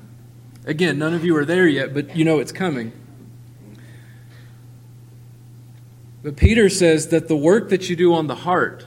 Again, 0.66 0.98
none 0.98 1.14
of 1.14 1.24
you 1.24 1.36
are 1.36 1.44
there 1.44 1.66
yet, 1.66 1.94
but 1.94 2.16
you 2.16 2.24
know 2.24 2.40
it's 2.40 2.52
coming. 2.52 2.92
But 6.24 6.36
Peter 6.36 6.70
says 6.70 7.08
that 7.08 7.28
the 7.28 7.36
work 7.36 7.68
that 7.68 7.90
you 7.90 7.96
do 7.96 8.14
on 8.14 8.28
the 8.28 8.34
heart, 8.34 8.86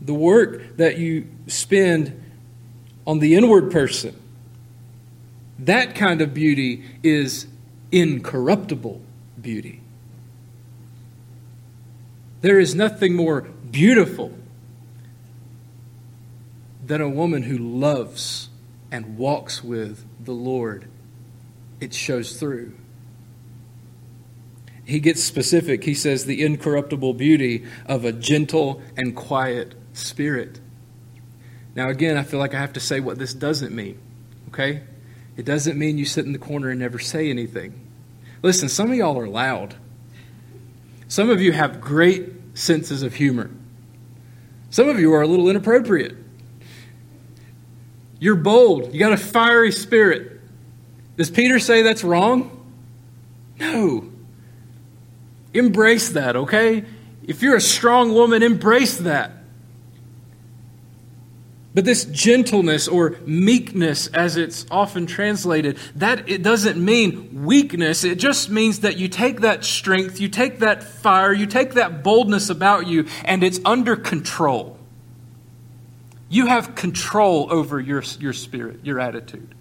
the 0.00 0.12
work 0.12 0.76
that 0.78 0.98
you 0.98 1.28
spend 1.46 2.20
on 3.06 3.20
the 3.20 3.36
inward 3.36 3.70
person, 3.70 4.20
that 5.60 5.94
kind 5.94 6.20
of 6.20 6.34
beauty 6.34 6.84
is 7.04 7.46
incorruptible 7.92 9.00
beauty. 9.40 9.80
There 12.40 12.58
is 12.58 12.74
nothing 12.74 13.14
more 13.14 13.42
beautiful 13.42 14.36
than 16.84 17.00
a 17.00 17.08
woman 17.08 17.44
who 17.44 17.56
loves 17.58 18.48
and 18.90 19.16
walks 19.16 19.62
with 19.62 20.04
the 20.18 20.32
Lord. 20.32 20.88
It 21.80 21.94
shows 21.94 22.40
through 22.40 22.74
he 24.84 25.00
gets 25.00 25.22
specific. 25.22 25.84
He 25.84 25.94
says, 25.94 26.24
the 26.24 26.42
incorruptible 26.44 27.14
beauty 27.14 27.64
of 27.86 28.04
a 28.04 28.12
gentle 28.12 28.82
and 28.96 29.14
quiet 29.14 29.74
spirit. 29.92 30.60
Now, 31.74 31.88
again, 31.88 32.16
I 32.16 32.22
feel 32.22 32.40
like 32.40 32.54
I 32.54 32.60
have 32.60 32.72
to 32.74 32.80
say 32.80 33.00
what 33.00 33.18
this 33.18 33.32
doesn't 33.32 33.74
mean, 33.74 33.98
okay? 34.48 34.82
It 35.36 35.44
doesn't 35.44 35.78
mean 35.78 35.98
you 35.98 36.04
sit 36.04 36.26
in 36.26 36.32
the 36.32 36.38
corner 36.38 36.68
and 36.70 36.80
never 36.80 36.98
say 36.98 37.30
anything. 37.30 37.80
Listen, 38.42 38.68
some 38.68 38.90
of 38.90 38.96
y'all 38.96 39.18
are 39.18 39.28
loud. 39.28 39.76
Some 41.08 41.30
of 41.30 41.40
you 41.40 41.52
have 41.52 41.80
great 41.80 42.30
senses 42.54 43.02
of 43.02 43.14
humor. 43.14 43.50
Some 44.70 44.88
of 44.88 44.98
you 44.98 45.12
are 45.14 45.22
a 45.22 45.26
little 45.26 45.48
inappropriate. 45.48 46.16
You're 48.18 48.36
bold. 48.36 48.92
You 48.92 49.00
got 49.00 49.12
a 49.12 49.16
fiery 49.16 49.72
spirit. 49.72 50.40
Does 51.16 51.30
Peter 51.30 51.58
say 51.58 51.82
that's 51.82 52.04
wrong? 52.04 52.58
No. 53.58 54.11
Embrace 55.54 56.10
that, 56.10 56.36
okay? 56.36 56.84
If 57.24 57.42
you're 57.42 57.56
a 57.56 57.60
strong 57.60 58.14
woman, 58.14 58.42
embrace 58.42 58.98
that. 58.98 59.32
But 61.74 61.86
this 61.86 62.04
gentleness 62.04 62.86
or 62.86 63.16
meekness, 63.24 64.06
as 64.08 64.36
it's 64.36 64.66
often 64.70 65.06
translated, 65.06 65.78
that 65.96 66.28
it 66.28 66.42
doesn't 66.42 66.82
mean 66.82 67.44
weakness. 67.44 68.04
It 68.04 68.18
just 68.18 68.50
means 68.50 68.80
that 68.80 68.98
you 68.98 69.08
take 69.08 69.40
that 69.40 69.64
strength, 69.64 70.20
you 70.20 70.28
take 70.28 70.58
that 70.58 70.82
fire, 70.82 71.32
you 71.32 71.46
take 71.46 71.74
that 71.74 72.02
boldness 72.02 72.50
about 72.50 72.86
you, 72.88 73.06
and 73.24 73.42
it's 73.42 73.58
under 73.64 73.96
control. 73.96 74.78
You 76.28 76.46
have 76.46 76.74
control 76.74 77.48
over 77.50 77.80
your, 77.80 78.02
your 78.18 78.34
spirit, 78.34 78.80
your 78.84 79.00
attitude. 79.00 79.54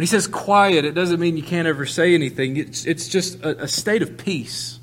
When 0.00 0.04
he 0.04 0.08
says 0.08 0.26
quiet, 0.26 0.86
it 0.86 0.92
doesn't 0.92 1.20
mean 1.20 1.36
you 1.36 1.42
can't 1.42 1.68
ever 1.68 1.84
say 1.84 2.14
anything. 2.14 2.56
It's, 2.56 2.86
it's 2.86 3.06
just 3.06 3.38
a, 3.42 3.64
a 3.64 3.68
state 3.68 4.00
of 4.00 4.16
peace. 4.16 4.80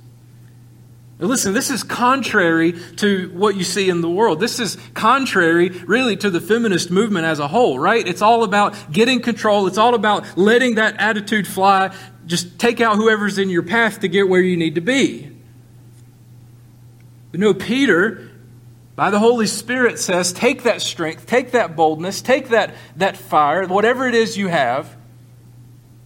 Now 1.18 1.26
listen, 1.26 1.56
this 1.56 1.72
is 1.72 1.82
contrary 1.82 2.74
to 2.98 3.32
what 3.34 3.56
you 3.56 3.64
see 3.64 3.90
in 3.90 4.02
the 4.02 4.10
world. 4.12 4.40
This 4.40 4.60
is 4.60 4.78
contrary, 4.94 5.70
really, 5.70 6.18
to 6.18 6.30
the 6.30 6.40
feminist 6.40 6.92
movement 6.92 7.26
as 7.26 7.40
a 7.40 7.48
whole, 7.48 7.80
right? 7.80 8.08
It's 8.08 8.22
all 8.22 8.44
about 8.44 8.76
getting 8.92 9.20
control. 9.20 9.66
It's 9.66 9.80
all 9.80 9.96
about 9.96 10.38
letting 10.38 10.76
that 10.76 10.98
attitude 11.00 11.48
fly. 11.48 11.96
Just 12.28 12.60
take 12.60 12.80
out 12.80 12.98
whoever's 12.98 13.40
in 13.40 13.50
your 13.50 13.64
path 13.64 14.02
to 14.02 14.08
get 14.08 14.30
where 14.30 14.42
you 14.42 14.56
need 14.56 14.76
to 14.76 14.82
be. 14.82 15.36
But 17.32 17.40
no, 17.40 17.56
Peter, 17.56 18.30
by 18.96 19.10
the 19.10 19.18
Holy 19.18 19.48
Spirit, 19.48 19.98
says 19.98 20.32
take 20.32 20.62
that 20.62 20.84
strength, 20.84 21.26
take 21.26 21.54
that 21.54 21.76
boldness, 21.76 22.22
take 22.22 22.50
that, 22.50 22.76
that 22.98 23.18
fire, 23.18 23.66
whatever 23.66 24.08
it 24.08 24.14
is 24.14 24.38
you 24.38 24.50
have, 24.50 24.96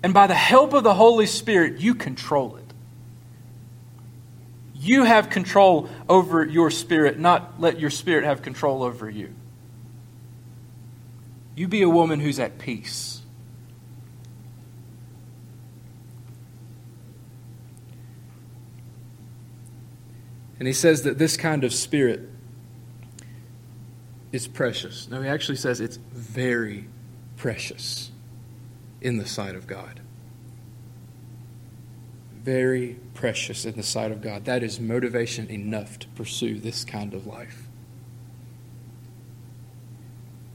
and 0.03 0.13
by 0.13 0.27
the 0.27 0.35
help 0.35 0.73
of 0.73 0.83
the 0.83 0.93
Holy 0.93 1.27
Spirit, 1.27 1.79
you 1.79 1.93
control 1.93 2.55
it. 2.55 2.63
You 4.73 5.03
have 5.03 5.29
control 5.29 5.89
over 6.09 6.43
your 6.43 6.71
spirit, 6.71 7.19
not 7.19 7.59
let 7.59 7.79
your 7.79 7.91
spirit 7.91 8.23
have 8.23 8.41
control 8.41 8.81
over 8.81 9.07
you. 9.07 9.33
You 11.55 11.67
be 11.67 11.83
a 11.83 11.89
woman 11.89 12.19
who's 12.19 12.39
at 12.39 12.57
peace. 12.57 13.21
And 20.57 20.67
he 20.67 20.73
says 20.73 21.03
that 21.03 21.17
this 21.19 21.37
kind 21.37 21.63
of 21.63 21.73
spirit 21.73 22.21
is 24.31 24.47
precious. 24.47 25.07
No, 25.09 25.21
he 25.21 25.27
actually 25.27 25.57
says 25.57 25.79
it's 25.79 25.97
very 25.97 26.87
precious 27.35 28.10
in 29.01 29.17
the 29.17 29.27
sight 29.27 29.55
of 29.55 29.67
God. 29.67 29.99
Very 32.43 32.97
precious 33.13 33.65
in 33.65 33.75
the 33.75 33.83
sight 33.83 34.11
of 34.11 34.21
God. 34.21 34.45
That 34.45 34.63
is 34.63 34.79
motivation 34.79 35.49
enough 35.49 35.99
to 35.99 36.07
pursue 36.09 36.59
this 36.59 36.83
kind 36.85 37.13
of 37.13 37.27
life. 37.27 37.67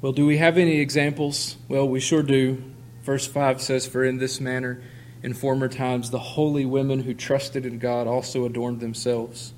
Well, 0.01 0.13
do 0.13 0.27
we 0.27 0.39
have 0.39 0.59
any 0.59 0.79
examples? 0.79 1.57
Well, 1.69 1.89
we 1.89 2.01
sure 2.01 2.23
do. 2.23 2.63
Verse 3.03 3.27
5 3.27 3.61
says, 3.61 3.87
For 3.87 4.05
in 4.05 4.19
this 4.19 4.41
manner, 4.41 4.83
in 5.23 5.35
former 5.35 5.69
times, 5.69 6.11
the 6.11 6.19
holy 6.19 6.65
women 6.65 7.01
who 7.01 7.15
trusted 7.15 7.65
in 7.65 7.79
God 7.79 8.07
also 8.07 8.45
adorned 8.45 8.81
themselves. 8.81 9.53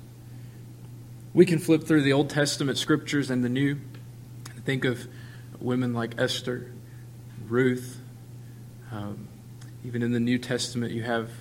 We 1.33 1.45
can 1.45 1.59
flip 1.59 1.83
through 1.83 2.03
the 2.03 2.13
Old 2.13 2.29
Testament 2.29 2.77
scriptures 2.77 3.29
and 3.29 3.43
the 3.43 3.49
New. 3.49 3.79
Think 4.65 4.85
of 4.85 5.07
women 5.59 5.93
like 5.93 6.19
Esther, 6.19 6.71
Ruth, 7.47 7.98
um, 8.91 9.27
even 9.83 10.01
in 10.01 10.11
the 10.11 10.19
New 10.19 10.37
Testament, 10.37 10.91
you 10.91 11.03
have 11.03 11.31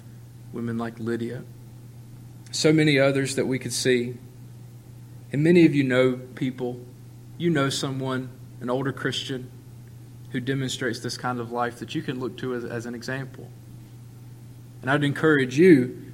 women 0.52 0.78
like 0.78 0.98
Lydia, 0.98 1.44
so 2.50 2.72
many 2.72 2.98
others 2.98 3.34
that 3.36 3.46
we 3.46 3.58
could 3.58 3.72
see. 3.72 4.16
And 5.32 5.42
many 5.42 5.66
of 5.66 5.74
you 5.74 5.84
know 5.84 6.20
people, 6.34 6.80
you 7.36 7.50
know 7.50 7.68
someone, 7.68 8.30
an 8.60 8.70
older 8.70 8.92
Christian, 8.92 9.50
who 10.30 10.40
demonstrates 10.40 11.00
this 11.00 11.16
kind 11.16 11.40
of 11.40 11.52
life 11.52 11.78
that 11.78 11.94
you 11.94 12.02
can 12.02 12.20
look 12.20 12.36
to 12.38 12.54
as, 12.54 12.64
as 12.64 12.86
an 12.86 12.94
example. 12.94 13.50
And 14.82 14.90
I'd 14.90 15.04
encourage 15.04 15.58
you 15.58 16.12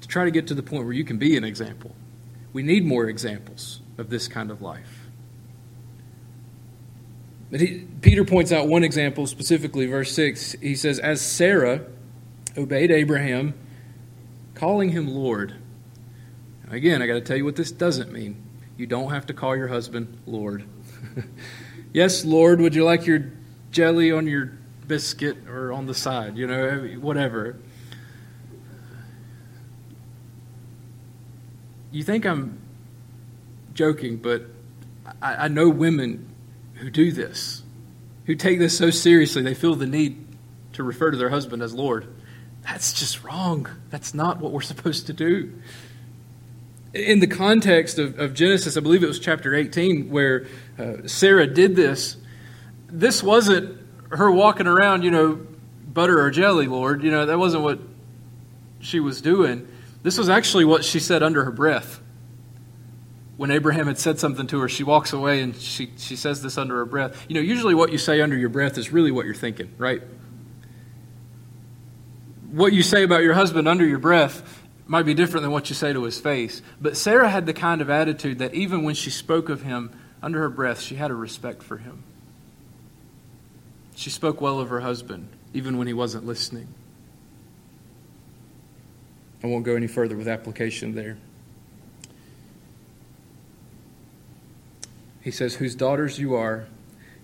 to 0.00 0.08
try 0.08 0.24
to 0.24 0.30
get 0.30 0.46
to 0.48 0.54
the 0.54 0.62
point 0.62 0.84
where 0.84 0.92
you 0.92 1.04
can 1.04 1.18
be 1.18 1.36
an 1.36 1.44
example. 1.44 1.94
We 2.52 2.62
need 2.62 2.84
more 2.84 3.08
examples 3.08 3.80
of 3.98 4.08
this 4.10 4.28
kind 4.28 4.50
of 4.50 4.62
life. 4.62 4.95
But 7.50 7.60
he, 7.60 7.86
Peter 8.00 8.24
points 8.24 8.50
out 8.50 8.68
one 8.68 8.82
example 8.82 9.26
specifically, 9.26 9.86
verse 9.86 10.12
6. 10.12 10.52
He 10.60 10.74
says, 10.74 10.98
As 10.98 11.20
Sarah 11.20 11.86
obeyed 12.56 12.90
Abraham, 12.90 13.54
calling 14.54 14.90
him 14.90 15.06
Lord. 15.06 15.54
Again, 16.68 17.02
I 17.02 17.06
got 17.06 17.14
to 17.14 17.20
tell 17.20 17.36
you 17.36 17.44
what 17.44 17.56
this 17.56 17.70
doesn't 17.70 18.10
mean. 18.10 18.42
You 18.76 18.86
don't 18.86 19.10
have 19.10 19.26
to 19.26 19.34
call 19.34 19.56
your 19.56 19.68
husband 19.68 20.18
Lord. 20.26 20.64
yes, 21.92 22.24
Lord, 22.24 22.60
would 22.60 22.74
you 22.74 22.84
like 22.84 23.06
your 23.06 23.32
jelly 23.70 24.10
on 24.10 24.26
your 24.26 24.52
biscuit 24.86 25.46
or 25.48 25.72
on 25.72 25.86
the 25.86 25.94
side? 25.94 26.36
You 26.36 26.46
know, 26.46 26.80
whatever. 27.00 27.58
You 31.92 32.02
think 32.02 32.26
I'm 32.26 32.58
joking, 33.72 34.16
but 34.16 34.42
I, 35.22 35.44
I 35.44 35.48
know 35.48 35.68
women 35.68 36.28
who 36.76 36.90
do 36.90 37.12
this, 37.12 37.62
who 38.26 38.34
take 38.34 38.58
this 38.58 38.76
so 38.76 38.90
seriously, 38.90 39.42
they 39.42 39.54
feel 39.54 39.74
the 39.74 39.86
need 39.86 40.24
to 40.74 40.82
refer 40.82 41.10
to 41.10 41.16
their 41.16 41.30
husband 41.30 41.62
as 41.62 41.74
Lord. 41.74 42.06
That's 42.62 42.92
just 42.92 43.22
wrong. 43.24 43.68
That's 43.90 44.12
not 44.14 44.40
what 44.40 44.52
we're 44.52 44.60
supposed 44.60 45.06
to 45.06 45.12
do. 45.12 45.52
In 46.92 47.20
the 47.20 47.26
context 47.26 47.98
of, 47.98 48.18
of 48.18 48.34
Genesis, 48.34 48.76
I 48.76 48.80
believe 48.80 49.02
it 49.02 49.06
was 49.06 49.20
chapter 49.20 49.54
18, 49.54 50.10
where 50.10 50.46
uh, 50.78 51.06
Sarah 51.06 51.46
did 51.46 51.76
this, 51.76 52.16
this 52.88 53.22
wasn't 53.22 53.78
her 54.10 54.30
walking 54.30 54.66
around, 54.66 55.02
you 55.02 55.10
know, 55.10 55.46
butter 55.86 56.20
or 56.20 56.30
jelly, 56.30 56.66
Lord. 56.66 57.02
You 57.02 57.10
know, 57.10 57.26
that 57.26 57.38
wasn't 57.38 57.62
what 57.62 57.80
she 58.80 59.00
was 59.00 59.20
doing. 59.20 59.68
This 60.02 60.18
was 60.18 60.28
actually 60.28 60.64
what 60.64 60.84
she 60.84 61.00
said 61.00 61.22
under 61.22 61.44
her 61.44 61.50
breath 61.50 62.00
when 63.36 63.50
Abraham 63.50 63.86
had 63.86 63.98
said 63.98 64.18
something 64.18 64.46
to 64.46 64.60
her, 64.60 64.68
she 64.68 64.82
walks 64.82 65.12
away 65.12 65.42
and 65.42 65.54
she, 65.54 65.90
she 65.98 66.16
says 66.16 66.42
this 66.42 66.56
under 66.56 66.76
her 66.76 66.86
breath. 66.86 67.24
You 67.28 67.34
know, 67.34 67.40
usually 67.40 67.74
what 67.74 67.92
you 67.92 67.98
say 67.98 68.20
under 68.20 68.36
your 68.36 68.48
breath 68.48 68.78
is 68.78 68.90
really 68.92 69.10
what 69.10 69.26
you're 69.26 69.34
thinking, 69.34 69.72
right? 69.76 70.02
What 72.50 72.72
you 72.72 72.82
say 72.82 73.02
about 73.02 73.22
your 73.22 73.34
husband 73.34 73.68
under 73.68 73.84
your 73.84 73.98
breath 73.98 74.62
might 74.86 75.02
be 75.02 75.14
different 75.14 75.42
than 75.42 75.50
what 75.50 75.68
you 75.68 75.74
say 75.74 75.92
to 75.92 76.04
his 76.04 76.18
face. 76.18 76.62
But 76.80 76.96
Sarah 76.96 77.28
had 77.28 77.44
the 77.44 77.52
kind 77.52 77.82
of 77.82 77.90
attitude 77.90 78.38
that 78.38 78.54
even 78.54 78.84
when 78.84 78.94
she 78.94 79.10
spoke 79.10 79.50
of 79.50 79.62
him 79.62 79.90
under 80.22 80.40
her 80.40 80.48
breath, 80.48 80.80
she 80.80 80.94
had 80.94 81.10
a 81.10 81.14
respect 81.14 81.62
for 81.62 81.76
him. 81.76 82.04
She 83.96 84.10
spoke 84.10 84.40
well 84.40 84.60
of 84.60 84.70
her 84.70 84.80
husband, 84.80 85.28
even 85.52 85.76
when 85.76 85.86
he 85.86 85.92
wasn't 85.92 86.24
listening. 86.24 86.68
I 89.42 89.48
won't 89.48 89.64
go 89.64 89.74
any 89.74 89.86
further 89.86 90.16
with 90.16 90.28
application 90.28 90.94
there. 90.94 91.18
He 95.26 95.32
says, 95.32 95.56
Whose 95.56 95.74
daughters 95.74 96.20
you 96.20 96.36
are, 96.36 96.68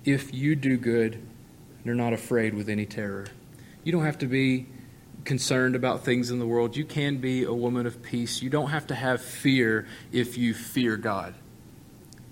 if 0.05 0.35
you 0.35 0.57
do 0.57 0.77
good 0.77 1.25
are 1.87 1.95
not 1.95 2.13
afraid 2.13 2.53
with 2.53 2.69
any 2.69 2.85
terror. 2.85 3.29
You 3.85 3.93
don't 3.93 4.05
have 4.05 4.19
to 4.19 4.27
be 4.27 4.67
concerned 5.25 5.77
about 5.77 6.05
things 6.05 6.29
in 6.29 6.41
the 6.41 6.47
world. 6.47 6.77
You 6.77 6.85
can 6.85 7.19
be 7.19 7.45
a 7.45 7.53
woman 7.53 7.87
of 7.87 8.03
peace. 8.03 8.43
You 8.43 8.51
don't 8.51 8.71
have 8.71 8.89
to 8.89 8.97
have 8.97 9.23
fear 9.23 9.87
if 10.11 10.37
you 10.37 10.53
fear 10.53 10.97
God. 10.97 11.37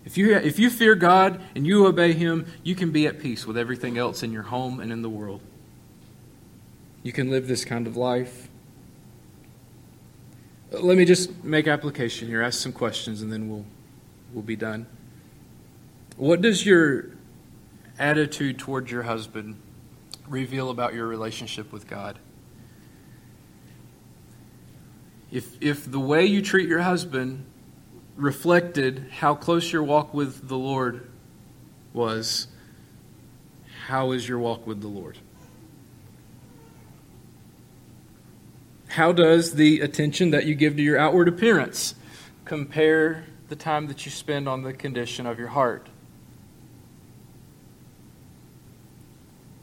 If 0.04 0.18
you, 0.18 0.34
if 0.34 0.58
you 0.58 0.70
fear 0.70 0.96
God 0.96 1.40
and 1.54 1.64
you 1.64 1.86
obey 1.86 2.14
Him, 2.14 2.46
you 2.64 2.74
can 2.74 2.90
be 2.90 3.06
at 3.06 3.20
peace 3.20 3.46
with 3.46 3.56
everything 3.56 3.96
else 3.96 4.24
in 4.24 4.32
your 4.32 4.42
home 4.42 4.80
and 4.80 4.90
in 4.90 5.02
the 5.02 5.08
world. 5.08 5.40
You 7.04 7.12
can 7.12 7.30
live 7.30 7.46
this 7.46 7.64
kind 7.64 7.86
of 7.86 7.96
life. 7.96 8.48
Let 10.72 10.96
me 10.96 11.04
just 11.04 11.44
make 11.44 11.68
application 11.68 12.26
here, 12.26 12.42
ask 12.42 12.58
some 12.58 12.72
questions, 12.72 13.22
and 13.22 13.32
then 13.32 13.48
we'll, 13.48 13.66
we'll 14.32 14.42
be 14.42 14.56
done. 14.56 14.88
What 16.20 16.42
does 16.42 16.66
your 16.66 17.06
attitude 17.98 18.58
towards 18.58 18.90
your 18.90 19.04
husband 19.04 19.58
reveal 20.28 20.68
about 20.68 20.92
your 20.92 21.06
relationship 21.06 21.72
with 21.72 21.88
God? 21.88 22.18
If, 25.32 25.56
if 25.62 25.90
the 25.90 25.98
way 25.98 26.26
you 26.26 26.42
treat 26.42 26.68
your 26.68 26.82
husband 26.82 27.46
reflected 28.16 29.06
how 29.12 29.34
close 29.34 29.72
your 29.72 29.82
walk 29.82 30.12
with 30.12 30.46
the 30.46 30.58
Lord 30.58 31.08
was, 31.94 32.48
how 33.86 34.10
is 34.10 34.28
your 34.28 34.40
walk 34.40 34.66
with 34.66 34.82
the 34.82 34.88
Lord? 34.88 35.16
How 38.88 39.12
does 39.12 39.54
the 39.54 39.80
attention 39.80 40.32
that 40.32 40.44
you 40.44 40.54
give 40.54 40.76
to 40.76 40.82
your 40.82 40.98
outward 40.98 41.28
appearance 41.28 41.94
compare 42.44 43.24
the 43.48 43.56
time 43.56 43.86
that 43.86 44.04
you 44.04 44.12
spend 44.12 44.50
on 44.50 44.60
the 44.60 44.74
condition 44.74 45.24
of 45.24 45.38
your 45.38 45.48
heart? 45.48 45.88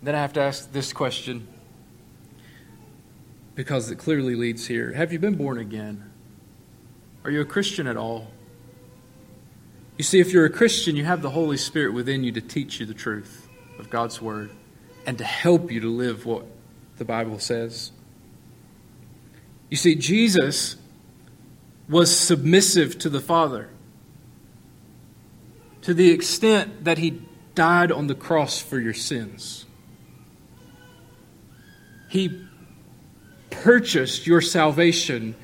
Then 0.02 0.16
I 0.16 0.22
have 0.22 0.34
to 0.34 0.42
ask 0.42 0.72
this 0.72 0.94
question 0.94 1.48
because 3.56 3.90
it 3.90 3.98
clearly 3.98 4.36
leads 4.36 4.68
here. 4.68 4.94
Have 4.94 5.12
you 5.12 5.20
been 5.20 5.36
born 5.36 5.58
again? 5.58 6.12
Are 7.24 7.32
you 7.32 7.42
a 7.42 7.46
Christian 7.46 7.88
at 7.88 7.98
all? 7.98 8.28
You 9.98 10.04
see, 10.04 10.20
if 10.20 10.32
you're 10.32 10.46
a 10.46 10.50
Christian, 10.50 10.96
you 10.96 11.06
have 11.06 11.22
the 11.22 11.32
Holy 11.32 11.58
Spirit 11.58 11.94
within 11.94 12.24
you 12.24 12.32
to 12.34 12.42
teach 12.42 12.80
you 12.80 12.86
the 12.86 12.94
truth 12.94 13.48
of 13.80 13.90
God's 13.90 14.22
Word 14.22 14.52
and 15.06 15.18
to 15.18 15.24
help 15.24 15.72
you 15.72 15.80
to 15.82 15.90
live 15.90 16.26
what 16.26 16.46
the 16.98 17.06
Bible 17.06 17.40
says. 17.40 17.92
You 19.70 19.78
see, 19.78 19.96
Jesus 19.96 20.78
was 21.90 22.16
submissive 22.16 23.00
to 23.00 23.10
the 23.10 23.20
Father 23.20 23.70
to 25.82 25.94
the 25.94 26.12
extent 26.12 26.84
that 26.84 26.98
he 26.98 27.22
died 27.56 27.94
on 27.94 28.08
the 28.08 28.14
cross 28.14 28.60
for 28.60 28.78
your 28.78 28.94
sins. 28.94 29.66
He 32.10 32.48
purchased 33.50 34.28
your 34.28 34.42
salvation 34.42 35.36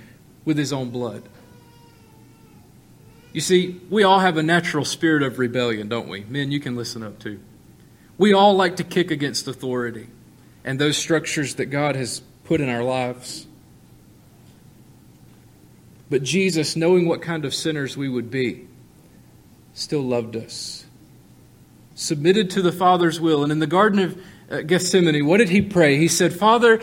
with 0.46 0.58
his 0.58 0.74
own 0.74 0.90
blood. 0.90 1.24
You 3.32 3.42
see, 3.42 3.82
we 3.90 4.04
all 4.04 4.20
have 4.20 4.38
a 4.38 4.44
natural 4.44 4.86
spirit 4.86 5.24
of 5.24 5.40
rebellion, 5.40 5.90
don't 5.90 6.08
we? 6.08 6.24
Men, 6.26 6.52
you 6.52 6.60
can 6.60 6.76
listen 6.76 7.02
up 7.02 7.20
too. 7.20 7.40
We 8.18 8.34
all 8.34 8.56
like 8.56 8.76
to 8.76 8.84
kick 8.84 9.10
against 9.10 9.48
authority 9.48 10.08
and 10.64 10.80
those 10.80 10.98
structures 10.98 11.56
that 11.56 11.66
God 11.66 11.96
has 11.96 12.22
put 12.44 12.62
in 12.62 12.70
our 12.70 12.84
lives. 12.84 13.48
But 16.10 16.22
Jesus, 16.22 16.76
knowing 16.76 17.08
what 17.08 17.24
kind 17.24 17.44
of 17.44 17.56
sinners 17.56 17.98
we 17.98 18.08
would 18.08 18.30
be, 18.30 18.68
still 19.74 20.04
loved 20.04 20.36
us, 20.36 20.86
submitted 21.96 22.52
to 22.52 22.62
the 22.62 22.72
Father's 22.72 23.20
will. 23.20 23.42
And 23.42 23.52
in 23.52 23.58
the 23.58 23.68
Garden 23.68 24.00
of 24.00 24.22
Gethsemane, 24.50 25.26
what 25.26 25.38
did 25.38 25.50
he 25.50 25.62
pray? 25.62 25.98
He 25.98 26.08
said, 26.08 26.34
Father, 26.34 26.82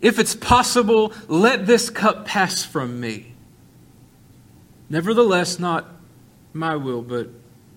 if 0.00 0.18
it's 0.18 0.34
possible, 0.34 1.12
let 1.28 1.66
this 1.66 1.90
cup 1.90 2.26
pass 2.26 2.64
from 2.64 3.00
me. 3.00 3.32
Nevertheless, 4.90 5.58
not 5.58 5.88
my 6.52 6.76
will, 6.76 7.02
but 7.02 7.30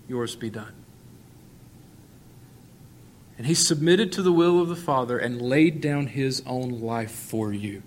yours 0.08 0.36
be 0.36 0.50
done. 0.50 0.74
And 3.38 3.48
he 3.48 3.54
submitted 3.54 4.12
to 4.14 4.22
the 4.22 4.32
will 4.32 4.62
of 4.62 4.68
the 4.68 4.76
Father 4.76 5.18
and 5.18 5.42
laid 5.42 5.80
down 5.80 6.08
his 6.08 6.42
own 6.46 6.82
life 6.82 7.12
for 7.12 7.54
you. 7.54 7.84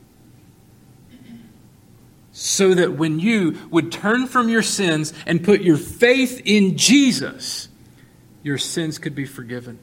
So 2.33 2.75
that 2.75 2.93
when 2.93 3.19
you 3.19 3.59
would 3.71 3.91
turn 3.91 4.27
from 4.27 4.49
your 4.49 4.63
sins 4.63 5.13
and 5.27 5.43
put 5.45 5.61
your 5.61 5.77
faith 5.77 6.41
in 6.45 6.77
Jesus, 6.77 7.69
your 8.43 8.57
sins 8.57 8.99
could 8.99 9.15
be 9.15 9.27
forgiven. 9.27 9.81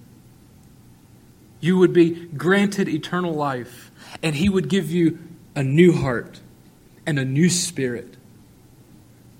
You 1.59 1.77
would 1.77 1.93
be 1.93 2.27
granted 2.27 2.87
eternal 2.87 3.33
life, 3.33 3.91
and 4.21 4.35
He 4.35 4.49
would 4.49 4.69
give 4.69 4.91
you 4.91 5.19
a 5.55 5.63
new 5.63 5.91
heart 5.91 6.41
and 7.05 7.17
a 7.17 7.25
new 7.25 7.49
spirit. 7.49 8.15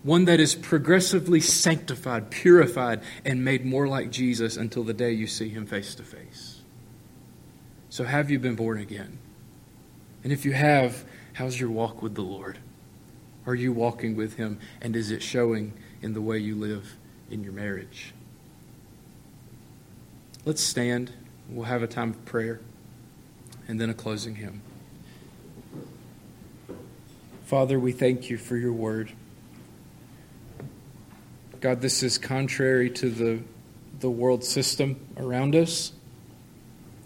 One 0.03 0.25
that 0.25 0.39
is 0.39 0.55
progressively 0.55 1.41
sanctified, 1.41 2.31
purified, 2.31 3.01
and 3.25 3.43
made 3.43 3.65
more 3.65 3.87
like 3.87 4.09
Jesus 4.09 4.57
until 4.57 4.83
the 4.83 4.93
day 4.93 5.11
you 5.11 5.27
see 5.27 5.49
Him 5.49 5.65
face 5.65 5.93
to 5.95 6.03
face. 6.03 6.61
So, 7.89 8.03
have 8.03 8.29
you 8.29 8.39
been 8.39 8.55
born 8.55 8.79
again? 8.79 9.19
And 10.23 10.33
if 10.33 10.45
you 10.45 10.53
have, 10.53 11.05
how's 11.33 11.59
your 11.59 11.69
walk 11.69 12.01
with 12.01 12.15
the 12.15 12.21
Lord? 12.21 12.59
Are 13.45 13.55
you 13.55 13.71
walking 13.71 14.15
with 14.15 14.35
Him, 14.35 14.59
and 14.81 14.95
is 14.95 15.11
it 15.11 15.21
showing 15.21 15.73
in 16.01 16.13
the 16.13 16.21
way 16.21 16.37
you 16.37 16.55
live 16.55 16.95
in 17.29 17.43
your 17.43 17.53
marriage? 17.53 18.13
Let's 20.45 20.61
stand. 20.61 21.11
We'll 21.49 21.65
have 21.65 21.81
a 21.81 21.87
time 21.87 22.11
of 22.11 22.25
prayer 22.25 22.59
and 23.67 23.79
then 23.79 23.89
a 23.89 23.93
closing 23.93 24.35
hymn. 24.35 24.61
Father, 27.45 27.79
we 27.79 27.93
thank 27.93 28.29
you 28.29 28.37
for 28.37 28.57
your 28.57 28.73
word. 28.73 29.11
God, 31.61 31.81
this 31.81 32.03
is 32.03 32.17
contrary 32.17 32.89
to 32.91 33.09
the, 33.09 33.39
the 33.99 34.09
world 34.09 34.43
system 34.43 34.99
around 35.17 35.55
us. 35.55 35.93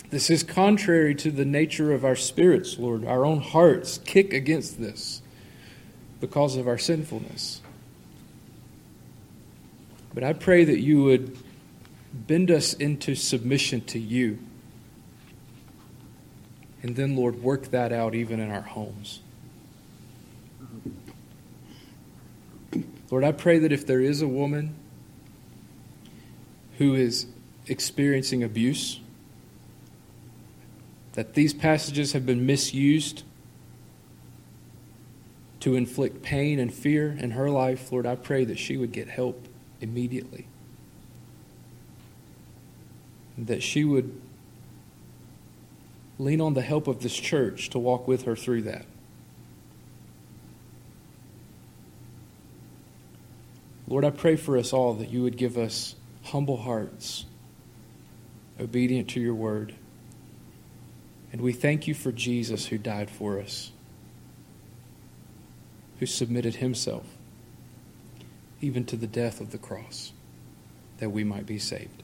This 0.10 0.30
is 0.30 0.44
contrary 0.44 1.16
to 1.16 1.32
the 1.32 1.46
nature 1.46 1.94
of 1.94 2.04
our 2.04 2.16
spirits, 2.16 2.78
Lord. 2.78 3.06
Our 3.06 3.24
own 3.24 3.40
hearts 3.40 4.00
kick 4.00 4.34
against 4.34 4.80
this 4.80 5.22
because 6.20 6.58
of 6.58 6.68
our 6.68 6.78
sinfulness. 6.78 7.62
But 10.14 10.24
I 10.24 10.34
pray 10.34 10.66
that 10.66 10.82
you 10.82 11.04
would 11.04 11.38
bend 12.14 12.52
us 12.52 12.74
into 12.74 13.16
submission 13.16 13.82
to 13.82 14.00
you. 14.00 14.40
And 16.84 16.96
then, 16.96 17.16
Lord, 17.16 17.44
work 17.44 17.68
that 17.72 17.92
out 17.92 18.16
even 18.16 18.40
in 18.40 18.50
our 18.50 18.62
homes. 18.62 19.22
Lord, 23.12 23.24
I 23.24 23.32
pray 23.32 23.60
that 23.60 23.72
if 23.72 23.86
there 23.86 24.00
is 24.00 24.22
a 24.22 24.28
woman 24.28 24.76
who 26.78 26.96
is 26.96 27.28
experiencing 27.68 28.44
abuse, 28.44 29.00
that 31.14 31.34
these 31.34 31.54
passages 31.54 32.14
have 32.14 32.26
been 32.26 32.46
misused 32.46 33.24
to 35.60 35.76
inflict 35.76 36.24
pain 36.24 36.58
and 36.58 36.74
fear 36.74 37.12
in 37.12 37.32
her 37.32 37.50
life, 37.50 37.92
Lord, 37.92 38.08
I 38.08 38.16
pray 38.16 38.46
that 38.46 38.58
she 38.58 38.78
would 38.78 38.92
get 38.92 39.10
help 39.10 39.48
immediately. 39.82 40.48
That 43.38 43.64
she 43.64 43.84
would 43.84 44.20
lean 46.20 46.42
on 46.42 46.54
the 46.54 46.62
help 46.62 46.88
of 46.88 47.02
this 47.02 47.16
church 47.16 47.70
to 47.72 47.80
walk 47.80 48.08
with 48.08 48.24
her 48.24 48.36
through 48.36 48.62
that. 48.64 48.86
Lord, 53.88 54.06
I 54.06 54.12
pray 54.12 54.36
for 54.36 54.56
us 54.58 54.72
all 54.72 54.94
that 54.94 55.10
you 55.10 55.24
would 55.24 55.36
give 55.36 55.58
us 55.58 55.96
humble 56.24 56.58
hearts, 56.58 57.26
obedient 58.60 59.10
to 59.10 59.20
your 59.20 59.34
word. 59.34 59.74
And 61.32 61.42
we 61.42 61.52
thank 61.52 61.88
you 61.88 61.94
for 61.94 62.12
Jesus 62.12 62.68
who 62.68 62.78
died 62.78 63.10
for 63.10 63.40
us, 63.40 63.72
who 66.00 66.06
submitted 66.06 66.56
himself 66.56 67.06
even 68.62 68.86
to 68.86 68.96
the 68.96 69.08
death 69.08 69.42
of 69.42 69.52
the 69.52 69.58
cross, 69.58 70.14
that 71.00 71.10
we 71.10 71.24
might 71.24 71.46
be 71.46 71.58
saved. 71.58 72.04